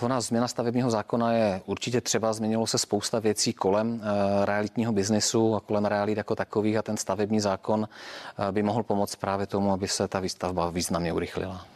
ona 0.00 0.20
změna 0.20 0.48
stavebního 0.48 0.90
zákona 0.90 1.32
je 1.32 1.60
určitě 1.66 2.00
třeba. 2.00 2.32
Změnilo 2.32 2.66
se 2.66 2.78
spousta 2.78 3.18
věcí 3.18 3.52
kolem 3.52 4.00
eh, 4.02 4.46
realitního 4.46 4.92
biznesu 4.92 5.54
a 5.54 5.60
kolem 5.60 5.84
realit 5.84 6.18
jako 6.18 6.36
takových 6.36 6.76
a 6.76 6.82
ten 6.82 6.96
stavební 6.96 7.40
zákon 7.40 7.88
eh, 7.88 8.52
by 8.52 8.62
mohl 8.62 8.82
pomoct 8.82 9.16
právě 9.16 9.46
tomu, 9.46 9.72
aby 9.72 9.88
se 9.88 10.08
ta 10.08 10.20
výstavba 10.20 10.70
významně 10.70 11.12
urychlila. 11.12 11.66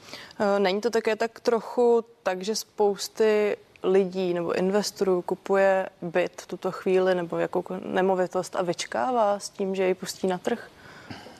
Není 0.58 0.80
to 0.80 0.90
také 0.90 1.16
tak 1.16 1.40
trochu 1.40 2.04
tak, 2.22 2.42
že 2.42 2.54
spousty 2.54 3.56
lidí 3.82 4.34
nebo 4.34 4.52
investorů 4.52 5.22
kupuje 5.22 5.88
byt 6.02 6.42
v 6.42 6.46
tuto 6.46 6.72
chvíli 6.72 7.14
nebo 7.14 7.38
jakou 7.38 7.64
nemovitost 7.84 8.56
a 8.56 8.62
vyčkává 8.62 9.38
s 9.38 9.50
tím, 9.50 9.74
že 9.74 9.88
ji 9.88 9.94
pustí 9.94 10.26
na 10.26 10.38
trh? 10.38 10.68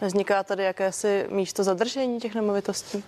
Nevzniká 0.01 0.43
tady 0.43 0.65
jakési 0.65 1.27
místo 1.31 1.65
zadržení 1.65 2.21
těch 2.21 2.35
nemovitostí? 2.35 3.05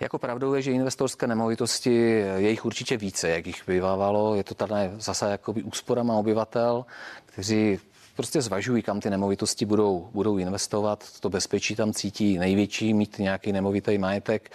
Jako 0.00 0.18
pravdou 0.18 0.54
je, 0.54 0.62
že 0.62 0.72
investorské 0.72 1.26
nemovitosti 1.26 1.94
je 2.36 2.50
jich 2.50 2.64
určitě 2.64 2.96
více, 2.96 3.28
jak 3.28 3.46
jich 3.46 3.62
bývávalo. 3.66 4.34
Je 4.34 4.44
to 4.44 4.54
tady 4.54 4.90
zase 4.98 5.30
jakoby 5.30 5.62
úsporama 5.62 6.14
obyvatel, 6.14 6.84
kteří 7.26 7.78
prostě 8.20 8.42
zvažují, 8.42 8.82
kam 8.82 9.00
ty 9.00 9.10
nemovitosti 9.10 9.66
budou, 9.66 10.08
budou 10.12 10.38
investovat. 10.38 11.04
To 11.20 11.30
bezpečí 11.30 11.76
tam 11.76 11.92
cítí 11.92 12.38
největší, 12.38 12.94
mít 12.94 13.18
nějaký 13.18 13.52
nemovitý 13.52 13.98
majetek. 13.98 14.50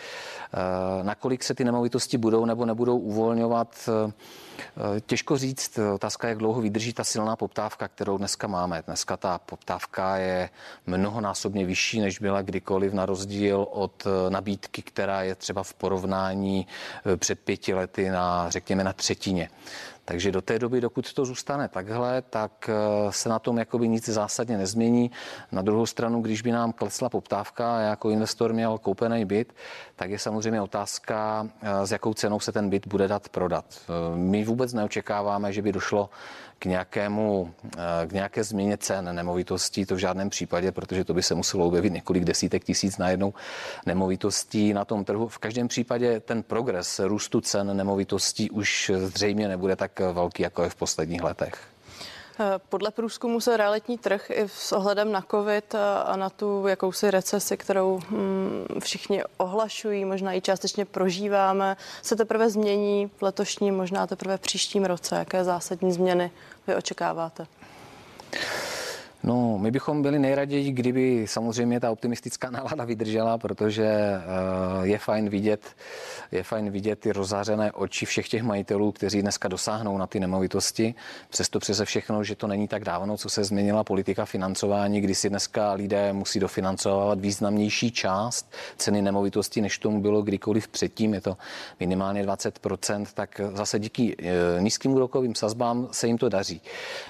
Eh, 0.53 1.03
nakolik 1.03 1.43
se 1.43 1.53
ty 1.53 1.63
nemovitosti 1.63 2.17
budou 2.17 2.45
nebo 2.45 2.65
nebudou 2.65 2.97
uvolňovat, 2.97 3.89
eh, 4.07 4.11
Těžko 5.05 5.37
říct, 5.37 5.79
otázka, 5.93 6.27
jak 6.27 6.37
dlouho 6.37 6.61
vydrží 6.61 6.93
ta 6.93 7.03
silná 7.03 7.35
poptávka, 7.35 7.87
kterou 7.87 8.17
dneska 8.17 8.47
máme. 8.47 8.83
Dneska 8.87 9.17
ta 9.17 9.37
poptávka 9.37 10.17
je 10.17 10.49
mnohonásobně 10.85 11.65
vyšší, 11.65 11.99
než 11.99 12.19
byla 12.19 12.41
kdykoliv, 12.41 12.93
na 12.93 13.05
rozdíl 13.05 13.67
od 13.71 14.07
eh, 14.07 14.29
nabídky, 14.29 14.81
která 14.81 15.23
je 15.23 15.35
třeba 15.35 15.63
v 15.63 15.73
porovnání 15.73 16.67
před 17.17 17.39
pěti 17.39 17.73
lety 17.73 18.09
na, 18.09 18.49
řekněme, 18.49 18.83
na 18.83 18.93
třetině. 18.93 19.49
Takže 20.05 20.31
do 20.31 20.41
té 20.41 20.59
doby, 20.59 20.81
dokud 20.81 21.13
to 21.13 21.25
zůstane 21.25 21.67
takhle, 21.67 22.21
tak 22.21 22.69
eh, 22.69 23.11
se 23.11 23.29
na 23.29 23.39
tom 23.39 23.57
jakoby 23.57 23.87
nic 23.87 24.09
zásadně 24.09 24.57
nezmění. 24.57 25.11
Na 25.51 25.61
druhou 25.61 25.85
stranu, 25.85 26.21
když 26.21 26.41
by 26.41 26.51
nám 26.51 26.71
klesla 26.71 27.09
poptávka 27.09 27.77
a 27.77 27.79
jako 27.79 28.09
investor 28.09 28.53
měl 28.53 28.77
koupený 28.77 29.25
byt, 29.25 29.53
tak 29.95 30.09
je 30.09 30.19
samozřejmě 30.19 30.61
otázka, 30.61 31.47
eh, 31.61 31.87
s 31.87 31.91
jakou 31.91 32.13
cenou 32.13 32.39
se 32.39 32.51
ten 32.51 32.69
byt 32.69 32.87
bude 32.87 33.07
dát 33.07 33.29
prodat. 33.29 33.65
Eh, 33.81 34.17
my 34.17 34.43
vůbec 34.43 34.73
neočekáváme, 34.73 35.53
že 35.53 35.61
by 35.61 35.71
došlo 35.71 36.09
k, 36.59 36.65
nějakému, 36.65 37.53
k 38.07 38.11
nějaké 38.11 38.43
změně 38.43 38.77
cen 38.77 39.15
nemovitostí, 39.15 39.85
to 39.85 39.95
v 39.95 39.97
žádném 39.97 40.29
případě, 40.29 40.71
protože 40.71 41.03
to 41.03 41.13
by 41.13 41.23
se 41.23 41.35
muselo 41.35 41.65
objevit 41.67 41.93
několik 41.93 42.23
desítek 42.23 42.63
tisíc 42.63 42.97
na 42.97 43.09
jednou 43.09 43.33
nemovitostí 43.85 44.73
na 44.73 44.85
tom 44.85 45.05
trhu. 45.05 45.27
V 45.27 45.37
každém 45.37 45.67
případě 45.67 46.19
ten 46.19 46.43
progres 46.43 46.99
růstu 46.99 47.41
cen 47.41 47.77
nemovitostí 47.77 48.49
už 48.49 48.91
zřejmě 48.95 49.47
nebude 49.47 49.75
tak 49.75 49.99
velký, 49.99 50.43
jako 50.43 50.63
je 50.63 50.69
v 50.69 50.75
posledních 50.75 51.23
letech. 51.23 51.74
Podle 52.69 52.91
průzkumu 52.91 53.39
se 53.39 53.57
realitní 53.57 53.97
trh 53.97 54.29
i 54.29 54.47
s 54.47 54.71
ohledem 54.71 55.11
na 55.11 55.23
COVID 55.31 55.75
a 56.05 56.15
na 56.15 56.29
tu 56.29 56.67
jakousi 56.67 57.11
recesi, 57.11 57.57
kterou 57.57 57.99
hm, 58.09 58.65
všichni 58.79 59.23
ohlašují, 59.37 60.05
možná 60.05 60.33
i 60.33 60.41
částečně 60.41 60.85
prožíváme, 60.85 61.77
se 62.01 62.15
teprve 62.15 62.49
změní 62.49 63.11
v 63.17 63.21
letošním, 63.21 63.75
možná 63.75 64.07
teprve 64.07 64.37
v 64.37 64.41
příštím 64.41 64.85
roce. 64.85 65.15
Jaké 65.15 65.43
zásadní 65.43 65.91
změny 65.91 66.31
vy 66.67 66.75
očekáváte? 66.75 67.47
No, 69.25 69.57
my 69.57 69.71
bychom 69.71 70.01
byli 70.01 70.19
nejraději, 70.19 70.71
kdyby 70.71 71.25
samozřejmě 71.27 71.79
ta 71.79 71.91
optimistická 71.91 72.49
nálada 72.51 72.85
vydržela, 72.85 73.37
protože 73.37 74.11
uh, 74.77 74.83
je 74.83 74.97
fajn 74.97 75.29
vidět, 75.29 75.61
je 76.31 76.43
fajn 76.43 76.69
vidět 76.69 76.99
ty 76.99 77.11
rozářené 77.11 77.71
oči 77.71 78.05
všech 78.05 78.29
těch 78.29 78.43
majitelů, 78.43 78.91
kteří 78.91 79.21
dneska 79.21 79.47
dosáhnou 79.47 79.97
na 79.97 80.07
ty 80.07 80.19
nemovitosti. 80.19 80.95
Přesto 81.29 81.59
přeze 81.59 81.85
všechno, 81.85 82.23
že 82.23 82.35
to 82.35 82.47
není 82.47 82.67
tak 82.67 82.83
dávno, 82.83 83.17
co 83.17 83.29
se 83.29 83.43
změnila 83.43 83.83
politika 83.83 84.25
financování, 84.25 85.01
kdy 85.01 85.15
si 85.15 85.29
dneska 85.29 85.73
lidé 85.73 86.13
musí 86.13 86.39
dofinancovat 86.39 87.19
významnější 87.19 87.91
část 87.91 88.53
ceny 88.77 89.01
nemovitosti, 89.01 89.61
než 89.61 89.77
tomu 89.79 90.01
bylo 90.01 90.21
kdykoliv 90.21 90.67
předtím. 90.67 91.13
Je 91.13 91.21
to 91.21 91.37
minimálně 91.79 92.23
20%, 92.23 93.05
tak 93.13 93.41
zase 93.53 93.79
díky 93.79 94.17
uh, 94.17 94.61
nízkým 94.63 94.93
úrokovým 94.93 95.35
sazbám 95.35 95.87
se 95.91 96.07
jim 96.07 96.17
to 96.17 96.29
daří. 96.29 96.61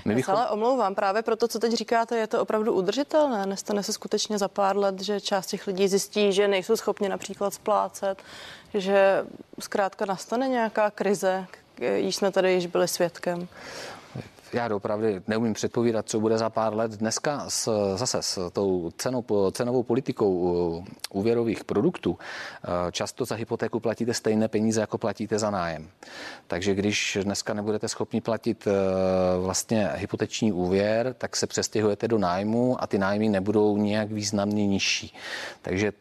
My 0.05 0.15
bychom... 0.15 0.35
ale 0.35 0.49
omlouvám 0.49 0.95
právě 0.95 1.21
proto, 1.21 1.47
co 1.47 1.59
teď 1.59 1.73
říká 1.73 2.04
říkáte, 2.05 2.17
je 2.17 2.27
to 2.27 2.41
opravdu 2.41 2.73
udržitelné? 2.73 3.45
Nestane 3.45 3.83
se 3.83 3.93
skutečně 3.93 4.37
za 4.37 4.47
pár 4.47 4.77
let, 4.77 5.01
že 5.01 5.21
část 5.21 5.47
těch 5.47 5.67
lidí 5.67 5.87
zjistí, 5.87 6.33
že 6.33 6.47
nejsou 6.47 6.75
schopni 6.75 7.09
například 7.09 7.53
splácet, 7.53 8.17
že 8.73 9.25
zkrátka 9.59 10.05
nastane 10.05 10.47
nějaká 10.47 10.91
krize, 10.91 11.45
již 11.95 12.15
jsme 12.15 12.31
tady 12.31 12.53
již 12.53 12.67
byli 12.67 12.87
svědkem 12.87 13.47
já 14.53 14.75
opravdu 14.75 15.07
neumím 15.27 15.53
předpovídat, 15.53 16.09
co 16.09 16.19
bude 16.19 16.37
za 16.37 16.49
pár 16.49 16.75
let. 16.75 16.91
Dneska 16.91 17.45
s, 17.49 17.95
zase 17.95 18.21
s 18.21 18.49
tou 18.49 18.91
cenou, 18.97 19.23
cenovou 19.51 19.83
politikou 19.83 20.83
úvěrových 21.11 21.63
produktů 21.63 22.17
eh, 22.63 22.91
často 22.91 23.25
za 23.25 23.35
hypotéku 23.35 23.79
platíte 23.79 24.13
stejné 24.13 24.47
peníze, 24.47 24.81
jako 24.81 24.97
platíte 24.97 25.39
za 25.39 25.49
nájem. 25.49 25.89
Takže 26.47 26.75
když 26.75 27.17
dneska 27.23 27.53
nebudete 27.53 27.87
schopni 27.87 28.21
platit 28.21 28.67
eh, 28.67 28.71
vlastně 29.41 29.89
hypoteční 29.95 30.51
úvěr, 30.51 31.15
tak 31.17 31.35
se 31.35 31.47
přestěhujete 31.47 32.07
do 32.07 32.17
nájmu 32.17 32.83
a 32.83 32.87
ty 32.87 32.97
nájmy 32.97 33.29
nebudou 33.29 33.77
nějak 33.77 34.11
významně 34.11 34.67
nižší. 34.67 35.13
Takže 35.61 35.93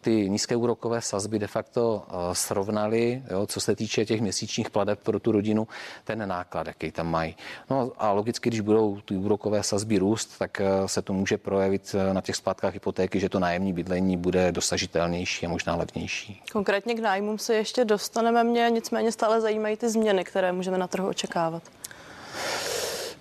ty 0.00 0.30
nízké 0.30 0.56
úrokové 0.56 1.00
sazby 1.00 1.38
de 1.38 1.46
facto 1.46 2.06
srovnaly, 2.32 3.22
co 3.46 3.60
se 3.60 3.76
týče 3.76 4.04
těch 4.04 4.20
měsíčních 4.20 4.70
pladeb 4.70 4.98
pro 5.02 5.20
tu 5.20 5.32
rodinu, 5.32 5.68
ten 6.04 6.28
náklad, 6.28 6.66
jaký 6.66 6.90
tam 6.90 7.10
mají. 7.10 7.36
No 7.70 7.83
a 7.98 8.12
logicky, 8.12 8.50
když 8.50 8.60
budou 8.60 9.00
ty 9.00 9.16
úrokové 9.16 9.62
sazby 9.62 9.98
růst, 9.98 10.38
tak 10.38 10.60
eh, 10.60 10.88
se 10.88 11.02
to 11.02 11.12
může 11.12 11.38
projevit 11.38 11.94
na 12.12 12.20
těch 12.20 12.36
splátkách 12.36 12.74
hypotéky, 12.74 13.20
že 13.20 13.28
to 13.28 13.38
nájemní 13.38 13.72
bydlení 13.72 14.16
bude 14.16 14.52
dosažitelnější 14.52 15.46
a 15.46 15.48
možná 15.48 15.76
levnější. 15.76 16.42
Konkrétně 16.52 16.94
k 16.94 16.98
nájmům 16.98 17.38
se 17.38 17.54
ještě 17.54 17.84
dostaneme. 17.84 18.44
Mě 18.44 18.70
nicméně 18.70 19.12
stále 19.12 19.40
zajímají 19.40 19.76
ty 19.76 19.88
změny, 19.88 20.24
které 20.24 20.52
můžeme 20.52 20.78
na 20.78 20.86
trhu 20.86 21.08
očekávat. 21.08 21.62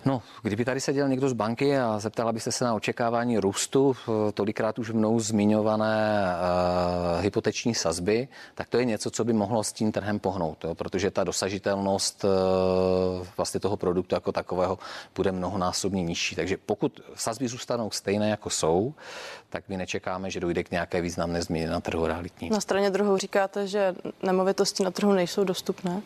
No, 0.05 0.21
kdyby 0.41 0.65
tady 0.65 0.81
seděl 0.81 1.07
někdo 1.07 1.29
z 1.29 1.33
banky 1.33 1.77
a 1.77 1.99
zeptala 1.99 2.31
byste 2.31 2.51
se 2.51 2.65
na 2.65 2.73
očekávání 2.73 3.37
růstu, 3.37 3.95
eh, 3.95 4.31
tolikrát 4.31 4.79
už 4.79 4.89
mnou 4.91 5.19
zmiňované 5.19 6.23
uh, 7.15 7.21
hypoteční 7.21 7.75
sazby, 7.75 8.27
tak 8.55 8.67
to 8.67 8.77
je 8.77 8.85
něco, 8.85 9.11
co 9.11 9.25
by 9.25 9.33
mohlo 9.33 9.63
s 9.63 9.73
tím 9.73 9.91
trhem 9.91 10.19
pohnout, 10.19 10.63
jo, 10.63 10.75
protože 10.75 11.11
ta 11.11 11.23
dosažitelnost 11.23 12.23
uh, 12.23 13.27
vlastně 13.37 13.59
toho 13.59 13.77
produktu 13.77 14.15
jako 14.15 14.31
takového 14.31 14.79
bude 15.15 15.31
mnohonásobně 15.31 16.03
nižší. 16.03 16.35
Takže 16.35 16.57
pokud 16.65 17.01
sazby 17.15 17.47
zůstanou 17.47 17.91
stejné, 17.91 18.29
jako 18.29 18.49
jsou, 18.49 18.93
tak 19.49 19.63
my 19.67 19.77
nečekáme, 19.77 20.29
že 20.29 20.39
dojde 20.39 20.63
k 20.63 20.71
nějaké 20.71 21.01
významné 21.01 21.41
změně 21.41 21.69
na 21.69 21.79
trhu 21.79 22.07
realitní. 22.07 22.49
Na 22.49 22.61
straně 22.61 22.89
druhou 22.89 23.17
říkáte, 23.17 23.67
že 23.67 23.95
nemovitosti 24.23 24.83
na 24.83 24.91
trhu 24.91 25.13
nejsou 25.13 25.43
dostupné. 25.43 26.01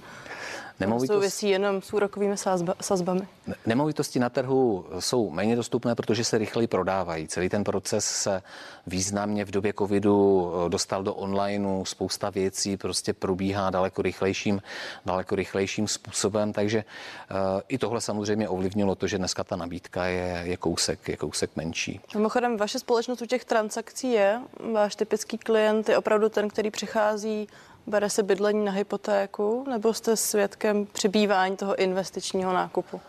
Nemovitost... 0.80 1.16
souvisí 1.16 1.50
jenom 1.50 1.82
s 1.82 1.94
úrokovými 1.94 2.36
sazbami. 2.82 3.28
Nemovitosti 3.66 4.20
na 4.20 4.30
trhu 4.30 4.86
jsou 5.00 5.30
méně 5.30 5.56
dostupné, 5.56 5.96
protože 5.96 6.24
se 6.24 6.38
rychleji 6.38 6.68
prodávají. 6.68 7.28
Celý 7.28 7.50
ten 7.50 7.64
proces 7.64 8.06
se 8.06 8.42
významně 8.88 9.46
v 9.46 9.52
době 9.52 9.74
covidu 9.74 10.52
eh, 10.66 10.70
dostal 10.70 11.04
do 11.04 11.14
onlineu, 11.14 11.86
spousta 11.86 12.30
věcí 12.30 12.78
prostě 12.78 13.14
probíhá 13.14 13.70
daleko 13.70 14.02
rychlejším, 14.02 14.62
daleko 15.06 15.36
rychlejším 15.36 15.88
způsobem, 15.88 16.54
takže 16.54 16.84
uh, 17.32 17.62
i 17.68 17.78
tohle 17.78 18.02
samozřejmě 18.02 18.50
ovlivnilo 18.50 18.96
to, 18.96 19.08
že 19.08 19.18
dneska 19.18 19.44
ta 19.44 19.56
nabídka 19.56 20.06
je, 20.06 20.42
je 20.44 20.58
kousek, 20.58 21.08
je 21.08 21.18
kousek 21.18 21.52
menší. 21.56 22.02
Mimochodem, 22.16 22.58
vaše 22.58 22.80
společnost 22.80 23.22
u 23.22 23.26
těch 23.26 23.46
transakcí 23.46 24.12
je, 24.12 24.42
váš 24.74 24.96
typický 24.96 25.38
klient 25.38 25.90
je 25.90 25.98
opravdu 25.98 26.30
ten, 26.30 26.48
který 26.48 26.72
přichází 26.72 27.48
Bere 27.88 28.10
se 28.10 28.24
bydlení 28.24 28.66
na 28.66 28.72
hypotéku 28.72 29.66
nebo 29.70 29.94
jste 29.94 30.16
svědkem 30.18 30.86
přibývání 30.86 31.58
toho 31.58 31.76
investičního 31.76 32.54
nákupu? 32.54 33.02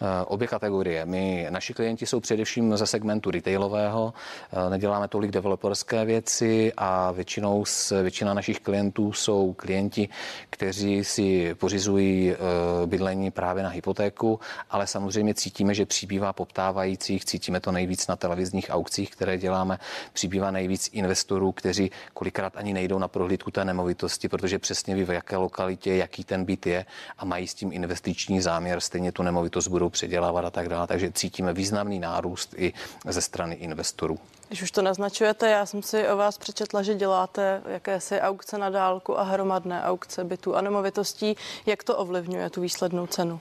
Eh, 0.00 0.24
obě 0.24 0.48
kategorie. 0.48 1.06
My, 1.06 1.46
naši 1.50 1.74
klienti 1.74 2.06
jsou 2.06 2.20
především 2.20 2.76
ze 2.76 2.86
segmentu 2.86 3.30
retailového, 3.30 4.14
eh, 4.52 4.70
neděláme 4.70 5.08
tolik 5.08 5.30
developerské 5.30 6.04
věci 6.04 6.72
a 6.76 7.12
většinou 7.12 7.64
většina 8.02 8.34
našich 8.34 8.60
klientů 8.60 9.12
jsou 9.12 9.52
klienti, 9.52 10.08
kteří 10.50 11.04
si 11.04 11.54
pořizují 11.54 12.32
eh, 12.32 12.36
bydlení 12.86 13.30
právě 13.30 13.62
na 13.62 13.68
hypotéku, 13.68 14.40
ale 14.70 14.86
samozřejmě 14.86 15.34
cítíme, 15.34 15.74
že 15.74 15.86
přibývá 15.86 16.32
poptávajících, 16.32 17.24
cítíme 17.24 17.60
to 17.60 17.72
nejvíc 17.72 18.06
na 18.06 18.16
televizních 18.16 18.66
aukcích, 18.70 19.10
které 19.10 19.38
děláme, 19.38 19.78
přibývá 20.12 20.50
nejvíc 20.50 20.90
investorů, 20.92 21.52
kteří 21.52 21.90
kolikrát 22.14 22.52
ani 22.56 22.72
nejdou 22.72 22.98
na 22.98 23.08
prohlídku 23.08 23.50
té 23.50 23.64
nemovitosti, 23.64 24.28
protože 24.28 24.58
přesně 24.58 24.94
ví, 24.94 25.04
v 25.04 25.10
jaké 25.10 25.36
lokalitě, 25.36 25.96
jaký 25.96 26.24
ten 26.24 26.44
byt 26.44 26.66
je 26.66 26.86
a 27.18 27.24
mají 27.24 27.46
s 27.46 27.54
tím 27.54 27.72
investiční 27.72 28.40
záměr, 28.40 28.80
stejně 28.80 29.12
tu 29.12 29.22
nemovitost 29.22 29.68
budou 29.68 29.85
budou 29.86 29.90
předělávat 29.90 30.44
a 30.44 30.50
tak 30.50 30.68
dále. 30.68 30.86
Takže 30.86 31.12
cítíme 31.12 31.52
významný 31.52 31.98
nárůst 31.98 32.54
i 32.56 32.72
ze 33.08 33.20
strany 33.20 33.54
investorů. 33.54 34.18
Když 34.48 34.62
už 34.62 34.70
to 34.70 34.82
naznačujete, 34.82 35.50
já 35.50 35.66
jsem 35.66 35.82
si 35.82 36.08
o 36.08 36.16
vás 36.16 36.38
přečetla, 36.38 36.82
že 36.82 36.94
děláte 36.94 37.62
jakési 37.66 38.20
aukce 38.20 38.58
na 38.58 38.70
dálku 38.70 39.18
a 39.18 39.22
hromadné 39.22 39.82
aukce 39.82 40.24
bytů 40.24 40.56
a 40.56 40.60
nemovitostí. 40.60 41.36
Jak 41.66 41.84
to 41.84 41.96
ovlivňuje 41.96 42.50
tu 42.50 42.60
výslednou 42.60 43.06
cenu? 43.06 43.40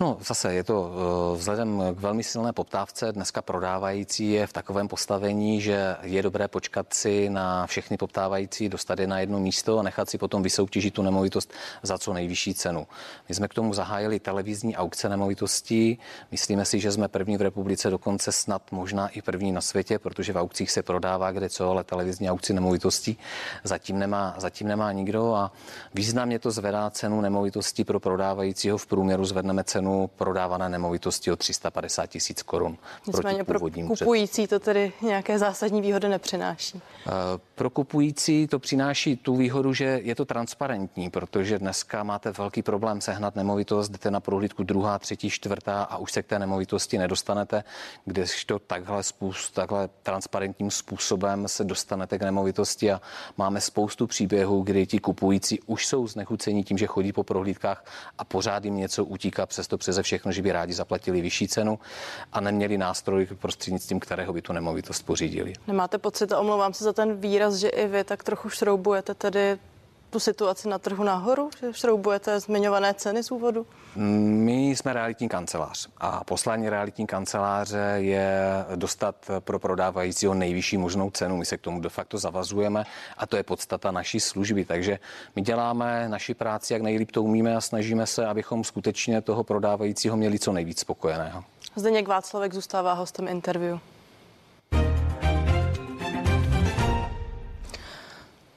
No 0.00 0.16
zase 0.20 0.54
je 0.54 0.64
to 0.64 0.90
eh, 0.92 1.36
vzhledem 1.38 1.82
k 1.96 2.00
velmi 2.00 2.22
silné 2.22 2.52
poptávce. 2.52 3.12
Dneska 3.12 3.42
prodávající 3.42 4.32
je 4.32 4.46
v 4.46 4.52
takovém 4.52 4.88
postavení, 4.88 5.60
že 5.60 5.96
je 6.02 6.22
dobré 6.22 6.48
počkat 6.48 6.94
si 6.94 7.30
na 7.30 7.66
všechny 7.66 7.96
poptávající, 7.96 8.68
dostat 8.68 8.98
je 8.98 9.06
na 9.06 9.20
jedno 9.20 9.38
místo 9.40 9.78
a 9.78 9.82
nechat 9.82 10.10
si 10.10 10.18
potom 10.18 10.42
vysoutěžit 10.42 10.94
tu 10.94 11.02
nemovitost 11.02 11.52
za 11.82 11.98
co 11.98 12.12
nejvyšší 12.12 12.54
cenu. 12.54 12.86
My 13.28 13.34
jsme 13.34 13.48
k 13.48 13.54
tomu 13.54 13.74
zahájili 13.74 14.20
televizní 14.20 14.76
aukce 14.76 15.08
nemovitostí. 15.08 15.98
Myslíme 16.30 16.64
si, 16.64 16.80
že 16.80 16.92
jsme 16.92 17.08
první 17.08 17.36
v 17.36 17.42
republice, 17.42 17.90
dokonce 17.90 18.32
snad 18.32 18.62
možná 18.72 19.08
i 19.08 19.22
první 19.22 19.52
na 19.52 19.60
světě, 19.60 19.98
protože 19.98 20.32
v 20.32 20.36
aukcích 20.36 20.70
se 20.70 20.82
prodává 20.82 21.32
kde 21.32 21.48
co, 21.48 21.70
ale 21.70 21.84
televizní 21.84 22.30
aukci 22.30 22.52
nemovitostí 22.52 23.18
zatím 23.64 23.98
nemá, 23.98 24.34
zatím 24.38 24.68
nemá 24.68 24.92
nikdo 24.92 25.34
a 25.34 25.52
významně 25.94 26.38
to 26.38 26.50
zvedá 26.50 26.90
cenu 26.90 27.20
nemovitostí 27.20 27.84
pro 27.84 28.00
prodávajícího. 28.00 28.78
V 28.78 28.86
průměru 28.86 29.24
zvedneme 29.24 29.64
cenu 29.64 29.81
cenu 29.82 30.10
prodávané 30.16 30.68
nemovitosti 30.68 31.32
o 31.32 31.36
350 31.36 32.06
tisíc 32.06 32.42
korun. 32.42 32.78
Nicméně 33.06 33.44
pro 33.44 33.60
kupující 33.86 34.46
to 34.46 34.60
tedy 34.60 34.92
nějaké 35.02 35.38
zásadní 35.38 35.80
výhody 35.80 36.08
nepřináší. 36.08 36.80
Eh, 37.06 37.10
pro 37.54 37.70
kupující 37.70 38.46
to 38.46 38.58
přináší 38.58 39.16
tu 39.16 39.36
výhodu, 39.36 39.74
že 39.74 40.00
je 40.02 40.14
to 40.14 40.24
transparentní, 40.24 41.10
protože 41.10 41.58
dneska 41.58 42.02
máte 42.02 42.30
velký 42.32 42.62
problém 42.62 43.00
sehnat 43.00 43.36
nemovitost, 43.36 43.88
jdete 43.88 44.10
na 44.10 44.20
prohlídku 44.20 44.62
druhá, 44.62 44.98
třetí, 44.98 45.30
čtvrtá 45.30 45.82
a 45.82 45.96
už 45.96 46.12
se 46.12 46.22
k 46.22 46.26
té 46.26 46.38
nemovitosti 46.38 46.98
nedostanete, 46.98 47.64
kdežto 48.04 48.58
takhle, 48.58 49.02
způsob, 49.02 49.54
takhle 49.54 49.88
transparentním 50.02 50.70
způsobem 50.70 51.48
se 51.48 51.64
dostanete 51.64 52.18
k 52.18 52.22
nemovitosti 52.22 52.92
a 52.92 53.00
máme 53.36 53.60
spoustu 53.60 54.06
příběhů, 54.06 54.62
kdy 54.62 54.86
ti 54.86 54.98
kupující 54.98 55.60
už 55.66 55.86
jsou 55.86 56.06
znechucení 56.06 56.64
tím, 56.64 56.78
že 56.78 56.86
chodí 56.86 57.12
po 57.12 57.24
prohlídkách 57.24 57.84
a 58.18 58.24
pořád 58.24 58.64
jim 58.64 58.76
něco 58.76 59.04
utíká 59.04 59.46
přes 59.46 59.68
to 59.72 59.78
přeze 59.78 60.02
všechno, 60.02 60.32
že 60.32 60.42
by 60.42 60.52
rádi 60.52 60.72
zaplatili 60.72 61.20
vyšší 61.20 61.48
cenu 61.48 61.78
a 62.32 62.40
neměli 62.40 62.78
nástroj 62.78 63.26
prostřednictvím 63.38 64.00
kterého 64.00 64.32
by 64.32 64.42
tu 64.42 64.52
nemovitost 64.52 65.02
pořídili. 65.02 65.52
Nemáte 65.66 65.98
pocit, 65.98 66.32
omlouvám 66.32 66.74
se 66.74 66.84
za 66.84 66.92
ten 66.92 67.16
výraz, 67.16 67.54
že 67.54 67.68
i 67.68 67.88
vy 67.88 68.04
tak 68.04 68.24
trochu 68.24 68.48
šroubujete 68.48 69.14
tedy 69.14 69.58
tu 70.12 70.20
situaci 70.20 70.68
na 70.68 70.78
trhu 70.78 71.04
nahoru, 71.04 71.50
že 71.60 71.72
šroubujete 71.72 72.40
zmiňované 72.40 72.94
ceny 72.94 73.22
z 73.22 73.30
úvodu? 73.30 73.66
My 73.96 74.70
jsme 74.70 74.92
realitní 74.92 75.28
kancelář 75.28 75.88
a 75.98 76.24
poslání 76.24 76.68
realitní 76.68 77.06
kanceláře 77.06 77.94
je 77.96 78.30
dostat 78.76 79.16
pro 79.40 79.58
prodávajícího 79.58 80.34
nejvyšší 80.34 80.76
možnou 80.76 81.10
cenu. 81.10 81.36
My 81.36 81.44
se 81.44 81.56
k 81.56 81.60
tomu 81.60 81.80
de 81.80 81.88
facto 81.88 82.18
zavazujeme 82.18 82.84
a 83.16 83.26
to 83.26 83.36
je 83.36 83.42
podstata 83.42 83.90
naší 83.90 84.20
služby. 84.20 84.64
Takže 84.64 84.98
my 85.36 85.42
děláme 85.42 86.08
naši 86.08 86.34
práci, 86.34 86.72
jak 86.72 86.82
nejlíp 86.82 87.10
to 87.10 87.22
umíme 87.22 87.56
a 87.56 87.60
snažíme 87.60 88.06
se, 88.06 88.26
abychom 88.26 88.64
skutečně 88.64 89.20
toho 89.20 89.44
prodávajícího 89.44 90.16
měli 90.16 90.38
co 90.38 90.52
nejvíc 90.52 90.80
spokojeného. 90.80 91.44
Zdeněk 91.76 92.08
Václavek 92.08 92.54
zůstává 92.54 92.92
hostem 92.92 93.28
interview. 93.28 93.78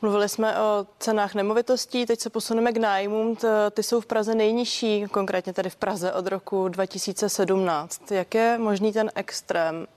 Mluvili 0.06 0.30
jsme 0.30 0.62
o 0.62 0.88
cenách 1.00 1.36
nemovitostí, 1.36 2.06
teď 2.06 2.20
se 2.20 2.30
posuneme 2.30 2.72
k 2.72 2.78
nájmům. 2.78 3.38
Ty 3.72 3.84
jsou 3.84 4.02
v 4.02 4.06
Praze 4.06 4.36
nejnižší, 4.36 5.06
konkrétně 5.12 5.54
tady 5.54 5.70
v 5.70 5.76
Praze 5.76 6.14
od 6.14 6.28
roku 6.28 6.68
2017. 6.68 8.12
Jak 8.12 8.36
je 8.36 8.58
možný 8.58 8.94
ten 8.94 9.12
extrém? 9.16 9.88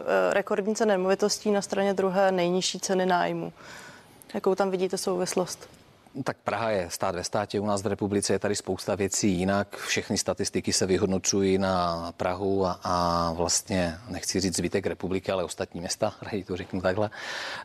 Eh, 0.00 0.34
rekordní 0.34 0.74
ceny 0.74 0.92
nemovitostí 0.92 1.50
na 1.50 1.62
straně 1.62 1.94
druhé 1.94 2.32
nejnižší 2.32 2.80
ceny 2.80 3.06
nájmu. 3.06 3.52
Jakou 4.34 4.54
tam 4.54 4.70
vidíte 4.70 4.98
souvislost? 4.98 5.79
Tak 6.24 6.36
Praha 6.44 6.70
je 6.70 6.86
stát 6.90 7.14
ve 7.14 7.24
státě, 7.24 7.60
u 7.60 7.66
nás 7.66 7.82
v 7.82 7.86
republice 7.86 8.32
je 8.32 8.38
tady 8.38 8.56
spousta 8.56 8.94
věcí 8.94 9.30
jinak. 9.32 9.76
Všechny 9.76 10.18
statistiky 10.18 10.72
se 10.72 10.86
vyhodnocují 10.86 11.58
na 11.58 12.12
Prahu 12.16 12.66
a, 12.66 12.80
a 12.82 13.32
vlastně, 13.32 13.94
nechci 14.08 14.40
říct 14.40 14.56
zbytek 14.56 14.86
republiky, 14.86 15.32
ale 15.32 15.44
ostatní 15.44 15.80
města, 15.80 16.12
raději 16.22 16.44
to 16.44 16.56
řeknu 16.56 16.80
takhle. 16.80 17.10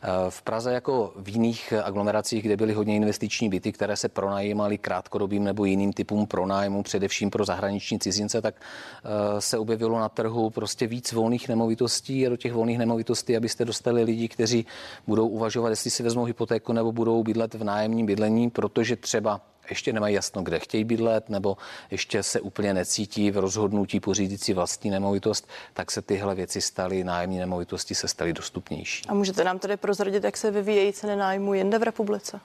Eh, 0.02 0.08
v 0.28 0.42
Praze 0.42 0.72
jako 0.72 1.12
v 1.16 1.28
jiných 1.28 1.72
aglomeracích, 1.84 2.42
kde 2.42 2.56
byly 2.56 2.72
hodně 2.72 2.96
investiční 2.96 3.48
byty, 3.48 3.72
které 3.72 3.96
se 3.96 4.08
pronajímaly 4.08 4.78
krátkodobým 4.78 5.44
nebo 5.44 5.64
jiným 5.64 5.92
typům 5.92 6.26
pronájmu, 6.26 6.82
především 6.82 7.30
pro 7.30 7.44
zahraniční 7.44 7.98
cizince, 7.98 8.42
tak 8.42 8.54
eh, 8.54 9.40
se 9.40 9.58
objevilo 9.58 9.98
na 10.00 10.08
trhu 10.08 10.50
prostě 10.50 10.86
víc 10.86 11.12
volných 11.12 11.48
nemovitostí 11.48 12.26
a 12.26 12.30
do 12.30 12.36
těch 12.36 12.52
volných 12.52 12.78
nemovitostí, 12.78 13.36
abyste 13.36 13.64
dostali 13.64 14.02
lidi, 14.02 14.28
kteří 14.28 14.66
budou 15.06 15.28
uvažovat, 15.28 15.68
jestli 15.68 15.90
si 15.90 16.02
vezmou 16.02 16.24
hypotéku 16.24 16.72
nebo 16.72 16.92
budou 16.92 17.22
bydlet 17.22 17.54
v 17.54 17.64
nájemním 17.64 18.06
bydlení 18.06 18.35
bydlení, 18.36 18.50
protože 18.50 18.96
třeba 18.96 19.40
ještě 19.70 19.92
nemají 19.92 20.14
jasno, 20.14 20.42
kde 20.42 20.58
chtějí 20.58 20.84
bydlet, 20.84 21.28
nebo 21.28 21.56
ještě 21.90 22.22
se 22.22 22.40
úplně 22.40 22.74
necítí 22.74 23.30
v 23.30 23.38
rozhodnutí 23.38 24.00
pořídit 24.00 24.42
si 24.42 24.54
vlastní 24.54 24.90
nemovitost, 24.90 25.48
tak 25.74 25.90
se 25.90 26.02
tyhle 26.02 26.34
věci 26.34 26.60
staly, 26.60 27.04
nájemní 27.04 27.38
nemovitosti 27.38 27.94
se 27.94 28.08
staly 28.08 28.32
dostupnější. 28.32 29.04
A 29.08 29.14
můžete 29.14 29.44
nám 29.44 29.58
tedy 29.58 29.76
prozradit, 29.76 30.24
jak 30.24 30.36
se 30.36 30.50
vyvíjejí 30.50 30.92
ceny 30.92 31.16
nájmu 31.16 31.54
jinde 31.54 31.78
v 31.78 31.82
republice? 31.82 32.40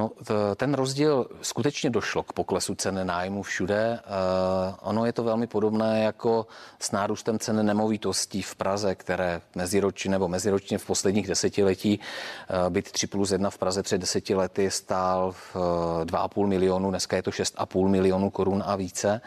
No, 0.00 0.10
ten 0.56 0.74
rozdíl 0.74 1.26
skutečně 1.42 1.90
došlo 1.90 2.22
k 2.22 2.32
poklesu 2.32 2.74
ceny 2.74 3.04
nájmu 3.04 3.42
všude. 3.42 4.00
Uh, 4.00 4.74
ono 4.80 5.06
je 5.06 5.12
to 5.12 5.24
velmi 5.24 5.46
podobné 5.46 6.02
jako 6.02 6.46
s 6.78 6.90
nárůstem 6.90 7.38
ceny 7.38 7.62
nemovitostí 7.62 8.42
v 8.42 8.54
Praze, 8.54 8.94
které 8.94 9.40
meziročně 9.54 10.10
nebo 10.10 10.28
meziročně 10.28 10.78
v 10.78 10.86
posledních 10.86 11.26
desetiletí 11.26 12.00
uh, 12.00 12.70
byt 12.70 12.90
3 12.92 13.06
plus 13.06 13.30
1 13.30 13.50
v 13.50 13.58
Praze 13.58 13.82
před 13.82 13.98
deseti 13.98 14.34
lety 14.34 14.70
stál 14.70 15.34
uh, 15.54 15.60
2,5 16.04 16.46
milionu, 16.46 16.90
dneska 16.90 17.16
je 17.16 17.22
to 17.22 17.30
6,5 17.30 17.88
milionu 17.88 18.30
korun 18.30 18.62
a 18.66 18.76
více. 18.76 19.20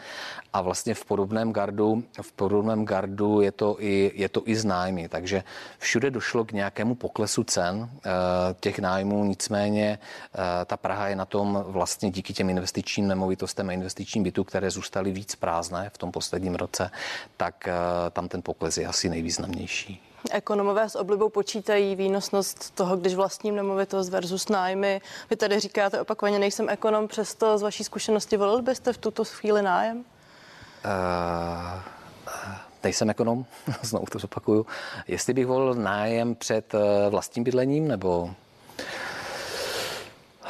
A 0.52 0.60
vlastně 0.60 0.94
v 0.94 1.04
podobném 1.04 1.52
gardu, 1.52 2.02
v 2.22 2.32
podobném 2.32 2.84
gardu 2.84 3.40
je 3.40 3.52
to 3.52 3.76
i, 3.78 4.12
je 4.14 4.28
to 4.28 4.42
i 4.44 4.56
s 4.56 4.64
nájmy. 4.64 5.08
Takže 5.08 5.44
všude 5.78 6.10
došlo 6.10 6.44
k 6.44 6.52
nějakému 6.52 6.94
poklesu 6.94 7.44
cen 7.44 7.90
těch 8.60 8.78
nájmů, 8.78 9.24
nicméně 9.24 9.98
ta 10.64 10.76
Praha 10.76 11.08
je 11.08 11.16
na 11.16 11.24
tom 11.24 11.64
vlastně 11.66 12.10
díky 12.10 12.32
těm 12.32 12.50
investičním 12.50 13.08
nemovitostem 13.08 13.68
a 13.68 13.72
investičním 13.72 14.24
bytu, 14.24 14.44
které 14.44 14.70
zůstaly 14.70 15.12
víc 15.12 15.34
prázdné 15.34 15.90
v 15.90 15.98
tom 15.98 16.12
posledním 16.12 16.54
roce, 16.54 16.90
tak 17.36 17.68
eh, 17.68 17.74
tam 18.10 18.28
ten 18.28 18.42
pokles 18.42 18.78
je 18.78 18.86
asi 18.86 19.08
nejvýznamnější. 19.08 20.02
Ekonomové 20.30 20.88
s 20.88 20.96
oblibou 20.96 21.28
počítají 21.28 21.96
výnosnost 21.96 22.70
toho, 22.70 22.96
když 22.96 23.14
vlastním 23.14 23.56
nemovitost 23.56 24.08
versus 24.08 24.48
nájmy. 24.48 25.00
Vy 25.30 25.36
tady 25.36 25.60
říkáte 25.60 26.00
opakovaně, 26.00 26.38
nejsem 26.38 26.68
ekonom, 26.68 27.08
přesto 27.08 27.58
z 27.58 27.62
vaší 27.62 27.84
zkušenosti 27.84 28.36
volil 28.36 28.62
byste 28.62 28.92
v 28.92 28.98
tuto 28.98 29.24
chvíli 29.24 29.62
nájem? 29.62 29.96
Uh, 29.96 30.04
nejsem 32.84 33.10
ekonom, 33.10 33.44
znovu 33.82 34.06
to 34.06 34.18
zopakuju. 34.18 34.66
Jestli 35.08 35.34
bych 35.34 35.46
volil 35.46 35.74
nájem 35.74 36.34
před 36.34 36.72
vlastním 37.10 37.44
bydlením, 37.44 37.88
nebo 37.88 38.34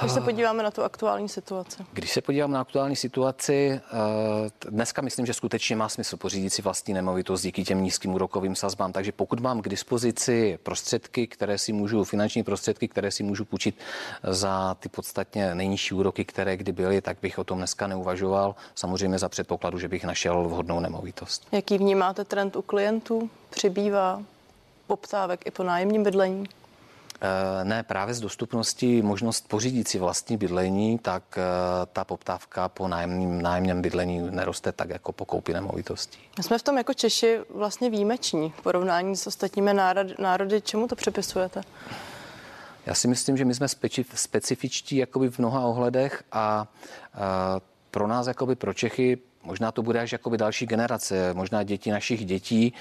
když 0.01 0.13
se 0.13 0.21
podíváme 0.21 0.63
na 0.63 0.71
tu 0.71 0.83
aktuální 0.83 1.29
situaci. 1.29 1.87
Když 1.93 2.11
se 2.13 2.21
podívám 2.21 2.51
na 2.51 2.61
aktuální 2.61 2.97
situaci, 2.97 3.81
eh, 3.85 4.71
dneska 4.71 5.03
myslím, 5.03 5.27
že 5.27 5.35
skutečně 5.35 5.77
má 5.77 5.89
smysl 5.89 6.17
pořídit 6.17 6.51
si 6.51 6.63
vlastní 6.63 6.95
nemovitost 6.95 7.43
díky 7.43 7.65
těm 7.65 7.83
nízkým 7.83 8.15
úrokovým 8.15 8.57
sazbám. 8.57 8.93
Takže 8.93 9.13
pokud 9.13 9.41
mám 9.41 9.63
k 9.63 9.69
dispozici 9.69 10.59
prostředky, 10.63 11.27
které 11.27 11.59
si 11.59 11.73
můžu, 11.73 12.05
finanční 12.05 12.43
prostředky, 12.43 12.89
které 12.89 13.11
si 13.11 13.23
můžu 13.23 13.45
půjčit 13.45 13.79
za 14.23 14.77
ty 14.81 14.89
podstatně 14.89 15.55
nejnižší 15.55 15.95
úroky, 15.95 16.25
které 16.25 16.57
kdy 16.57 16.73
byly, 16.73 17.01
tak 17.01 17.17
bych 17.23 17.39
o 17.39 17.45
tom 17.45 17.59
dneska 17.59 17.87
neuvažoval. 17.87 18.55
Samozřejmě 18.75 19.19
za 19.19 19.29
předpokladu, 19.29 19.79
že 19.79 19.89
bych 19.89 20.05
našel 20.05 20.45
vhodnou 20.49 20.81
nemovitost. 20.81 21.47
Jaký 21.53 21.79
vnímáte 21.79 22.25
trend 22.25 22.57
u 22.57 22.63
klientů? 22.63 23.31
Přibývá 23.51 24.23
poptávek 24.87 25.47
i 25.47 25.51
po 25.51 25.63
nájemním 25.63 26.03
bydlení? 26.03 26.45
Eh, 27.25 27.65
ne, 27.65 27.83
právě 27.83 28.15
z 28.15 28.21
dostupnosti 28.21 29.03
možnost 29.03 29.49
pořídit 29.49 29.89
si 29.89 29.99
vlastní 29.99 30.37
bydlení, 30.37 30.99
tak 30.99 31.23
eh, 31.39 31.43
ta 31.93 32.05
poptávka 32.05 32.69
po 32.69 32.89
nájemním, 32.89 33.43
nájemním 33.43 33.83
bydlení 33.83 34.31
neroste 34.31 34.73
tak 34.73 34.91
jako 34.91 35.13
po 35.13 35.25
koupi 35.25 35.53
nemovitostí. 35.53 36.19
Jsme 36.41 36.59
v 36.59 36.63
tom 36.63 36.79
jako 36.79 36.95
Češi 36.95 37.39
vlastně 37.51 37.91
výjimeční 37.91 38.53
v 38.59 38.63
porovnání 38.63 39.17
s 39.17 39.27
ostatními 39.27 39.75
národy. 39.75 40.15
národy. 40.19 40.61
Čemu 40.61 40.89
to 40.89 40.97
připisujete? 40.97 41.61
Já 42.87 42.95
si 42.95 43.09
myslím, 43.09 43.37
že 43.37 43.45
my 43.45 43.55
jsme 43.55 43.69
specifičtí 44.15 44.97
jakoby 44.97 45.31
v 45.31 45.39
mnoha 45.39 45.61
ohledech 45.61 46.25
a, 46.33 46.41
a 46.41 46.67
eh, 47.57 47.61
pro 47.91 48.07
nás, 48.07 48.27
jakoby 48.27 48.55
pro 48.55 48.75
Čechy, 48.75 49.19
Možná 49.45 49.73
to 49.73 49.83
bude 49.83 50.01
až 50.01 50.13
jakoby 50.13 50.39
další 50.39 50.67
generace, 50.67 51.35
možná 51.35 51.63
děti 51.63 51.91
našich 51.91 52.25
dětí 52.25 52.73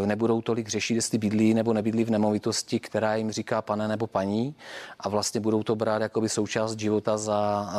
uh, 0.00 0.06
nebudou 0.06 0.42
tolik 0.42 0.68
řešit, 0.68 0.94
jestli 0.94 1.18
bydlí 1.18 1.54
nebo 1.54 1.72
nebydlí 1.72 2.04
v 2.04 2.10
nemovitosti, 2.10 2.80
která 2.80 3.14
jim 3.14 3.30
říká 3.30 3.62
pane 3.62 3.88
nebo 3.88 4.06
paní 4.06 4.54
a 5.00 5.08
vlastně 5.08 5.40
budou 5.40 5.62
to 5.62 5.76
brát 5.76 6.02
jakoby 6.02 6.28
součást 6.28 6.78
života, 6.78 7.16
za, 7.16 7.70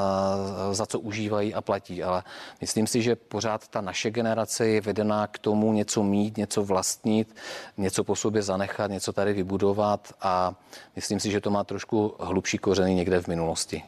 uh, 0.67 0.73
za 0.73 0.85
co 0.85 0.99
užívají 0.99 1.53
a 1.53 1.61
platí. 1.61 2.03
Ale 2.03 2.23
myslím 2.61 2.87
si, 2.87 3.01
že 3.01 3.15
pořád 3.15 3.67
ta 3.67 3.81
naše 3.81 4.11
generace 4.11 4.67
je 4.67 4.81
vedená 4.81 5.27
k 5.27 5.39
tomu 5.39 5.73
něco 5.73 6.03
mít, 6.03 6.37
něco 6.37 6.63
vlastnit, 6.63 7.35
něco 7.77 8.03
po 8.03 8.15
sobě 8.15 8.41
zanechat, 8.41 8.91
něco 8.91 9.13
tady 9.13 9.33
vybudovat 9.33 10.13
a 10.21 10.53
myslím 10.95 11.19
si, 11.19 11.31
že 11.31 11.41
to 11.41 11.49
má 11.49 11.63
trošku 11.63 12.15
hlubší 12.19 12.57
kořeny 12.57 12.93
někde 12.93 13.21
v 13.21 13.27
minulosti. 13.27 13.83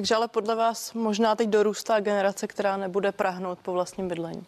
Takže 0.00 0.14
ale 0.14 0.28
podle 0.28 0.54
vás 0.54 0.92
možná 0.94 1.34
teď 1.34 1.48
dorůstá 1.48 2.00
generace, 2.00 2.46
která 2.46 2.76
nebude 2.76 3.12
prahnout 3.12 3.58
po 3.58 3.72
vlastním 3.72 4.08
bydlení. 4.08 4.46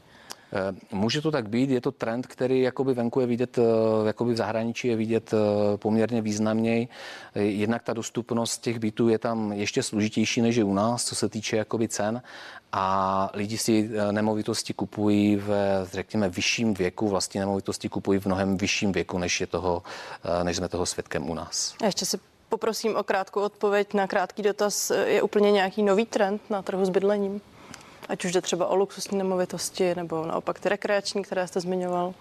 Eh, 0.53 0.97
může 0.97 1.21
to 1.21 1.31
tak 1.31 1.49
být, 1.49 1.71
je 1.71 1.81
to 1.81 1.93
trend, 1.93 2.27
který 2.27 2.61
jakoby 2.61 2.95
venku 2.95 3.21
je 3.21 3.27
vidět, 3.27 3.59
eh, 3.59 3.62
jakoby 4.07 4.33
v 4.33 4.37
zahraničí 4.37 4.88
je 4.88 4.97
vidět 4.97 5.35
eh, 5.35 5.77
poměrně 5.77 6.23
významněji. 6.23 6.88
Jednak 7.35 7.83
ta 7.83 7.93
dostupnost 7.93 8.59
těch 8.59 8.79
bytů 8.79 9.09
je 9.09 9.19
tam 9.19 9.53
ještě 9.53 9.83
složitější 9.83 10.41
než 10.41 10.57
je 10.57 10.65
u 10.65 10.75
nás, 10.75 11.05
co 11.05 11.15
se 11.15 11.29
týče 11.29 11.57
jakoby 11.57 11.88
cen 11.88 12.23
a 12.73 13.31
lidi 13.35 13.59
si 13.59 13.91
nemovitosti 14.11 14.75
kupují 14.75 15.37
v, 15.37 15.51
řekněme, 15.93 16.29
vyšším 16.29 16.75
věku, 16.75 17.09
vlastně 17.09 17.41
nemovitosti 17.41 17.88
kupují 17.88 18.21
v 18.21 18.27
mnohem 18.27 18.57
vyšším 18.57 18.93
věku, 18.93 19.19
než, 19.19 19.41
je 19.41 19.47
toho, 19.47 19.83
než 20.43 20.57
jsme 20.57 20.69
toho 20.69 20.87
svědkem 20.87 21.31
u 21.31 21.35
nás. 21.35 21.75
A 21.83 21.87
ještě 21.87 22.07
si 22.07 22.19
poprosím 22.53 22.97
o 22.97 23.03
krátkou 23.03 23.41
odpověď 23.41 23.95
na 23.95 24.07
krátký 24.07 24.43
dotaz. 24.43 24.93
Je 25.07 25.23
úplně 25.23 25.53
nějaký 25.53 25.83
nový 25.83 26.07
trend 26.07 26.43
na 26.51 26.62
trhu 26.62 26.85
s 26.85 26.91
bydlením? 26.91 27.41
Ať 28.09 28.25
už 28.25 28.33
jde 28.33 28.41
třeba 28.41 28.67
o 28.67 28.77
luxusní 28.77 29.19
nemovitosti 29.19 29.95
nebo 29.95 30.27
naopak 30.27 30.61
ty 30.61 30.69
rekreační, 30.69 31.23
které 31.23 31.49
jste 31.49 31.61
zmiňoval? 31.61 32.15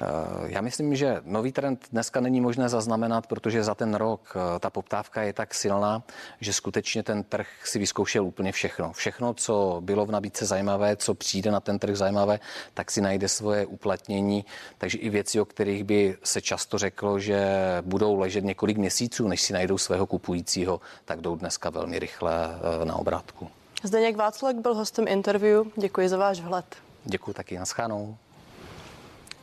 Eh, 0.00 0.06
já 0.46 0.60
myslím, 0.60 0.96
že 0.96 1.20
nový 1.24 1.52
trend 1.52 1.86
dneska 1.92 2.20
není 2.20 2.40
možné 2.40 2.68
zaznamenat, 2.68 3.26
protože 3.26 3.64
za 3.64 3.74
ten 3.74 3.94
rok 3.94 4.36
eh, 4.36 4.58
ta 4.58 4.70
poptávka 4.70 5.22
je 5.22 5.32
tak 5.32 5.54
silná, 5.54 6.02
že 6.40 6.52
skutečně 6.52 7.02
ten 7.02 7.22
trh 7.22 7.46
si 7.64 7.78
vyzkoušel 7.78 8.24
úplně 8.24 8.52
všechno. 8.52 8.92
Všechno, 8.92 9.34
co 9.34 9.78
bylo 9.80 10.06
v 10.06 10.10
nabídce 10.10 10.46
zajímavé, 10.46 10.96
co 10.96 11.14
přijde 11.14 11.50
na 11.50 11.60
ten 11.60 11.78
trh 11.78 11.96
zajímavé, 11.96 12.40
tak 12.74 12.90
si 12.90 13.00
najde 13.00 13.28
svoje 13.28 13.66
uplatnění. 13.66 14.44
Takže 14.78 14.98
i 14.98 15.10
věci, 15.10 15.40
o 15.40 15.44
kterých 15.44 15.84
by 15.84 16.16
se 16.24 16.40
často 16.40 16.78
řeklo, 16.78 17.18
že 17.18 17.46
budou 17.82 18.18
ležet 18.18 18.44
několik 18.44 18.76
měsíců, 18.76 19.28
než 19.28 19.42
si 19.42 19.52
najdou 19.52 19.78
svého 19.78 20.06
kupujícího, 20.06 20.80
tak 21.04 21.20
jdou 21.20 21.36
dneska 21.36 21.70
velmi 21.70 21.98
rychle 21.98 22.60
eh, 22.82 22.84
na 22.84 22.96
obrátku. 22.96 23.50
Zdeněk 23.84 24.16
Václek 24.16 24.56
byl 24.56 24.74
hostem 24.74 25.08
interview. 25.08 25.66
Děkuji 25.76 26.08
za 26.08 26.16
váš 26.16 26.40
vhled. 26.40 26.64
Děkuji 27.04 27.32
taky, 27.32 27.58
naschánou. 27.58 28.16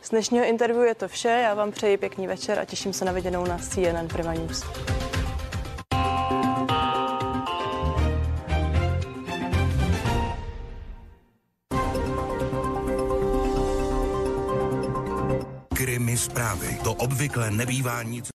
Z 0.02 0.10
dnešního 0.10 0.44
interview 0.44 0.84
je 0.84 0.94
to 0.94 1.08
vše. 1.08 1.28
Já 1.28 1.54
vám 1.54 1.72
přeji 1.72 1.96
pěkný 1.96 2.26
večer 2.26 2.58
a 2.58 2.64
těším 2.64 2.92
se 2.92 3.04
na 3.04 3.12
viděnou 3.12 3.44
na 3.46 3.58
CNN 3.58 4.08
Prima 4.08 4.32
News. 4.34 4.64
Krimi 15.74 16.16
zprávy. 16.16 16.78
To 16.84 16.94
obvykle 16.94 17.50
nebývá 17.50 18.02
nic 18.02 18.30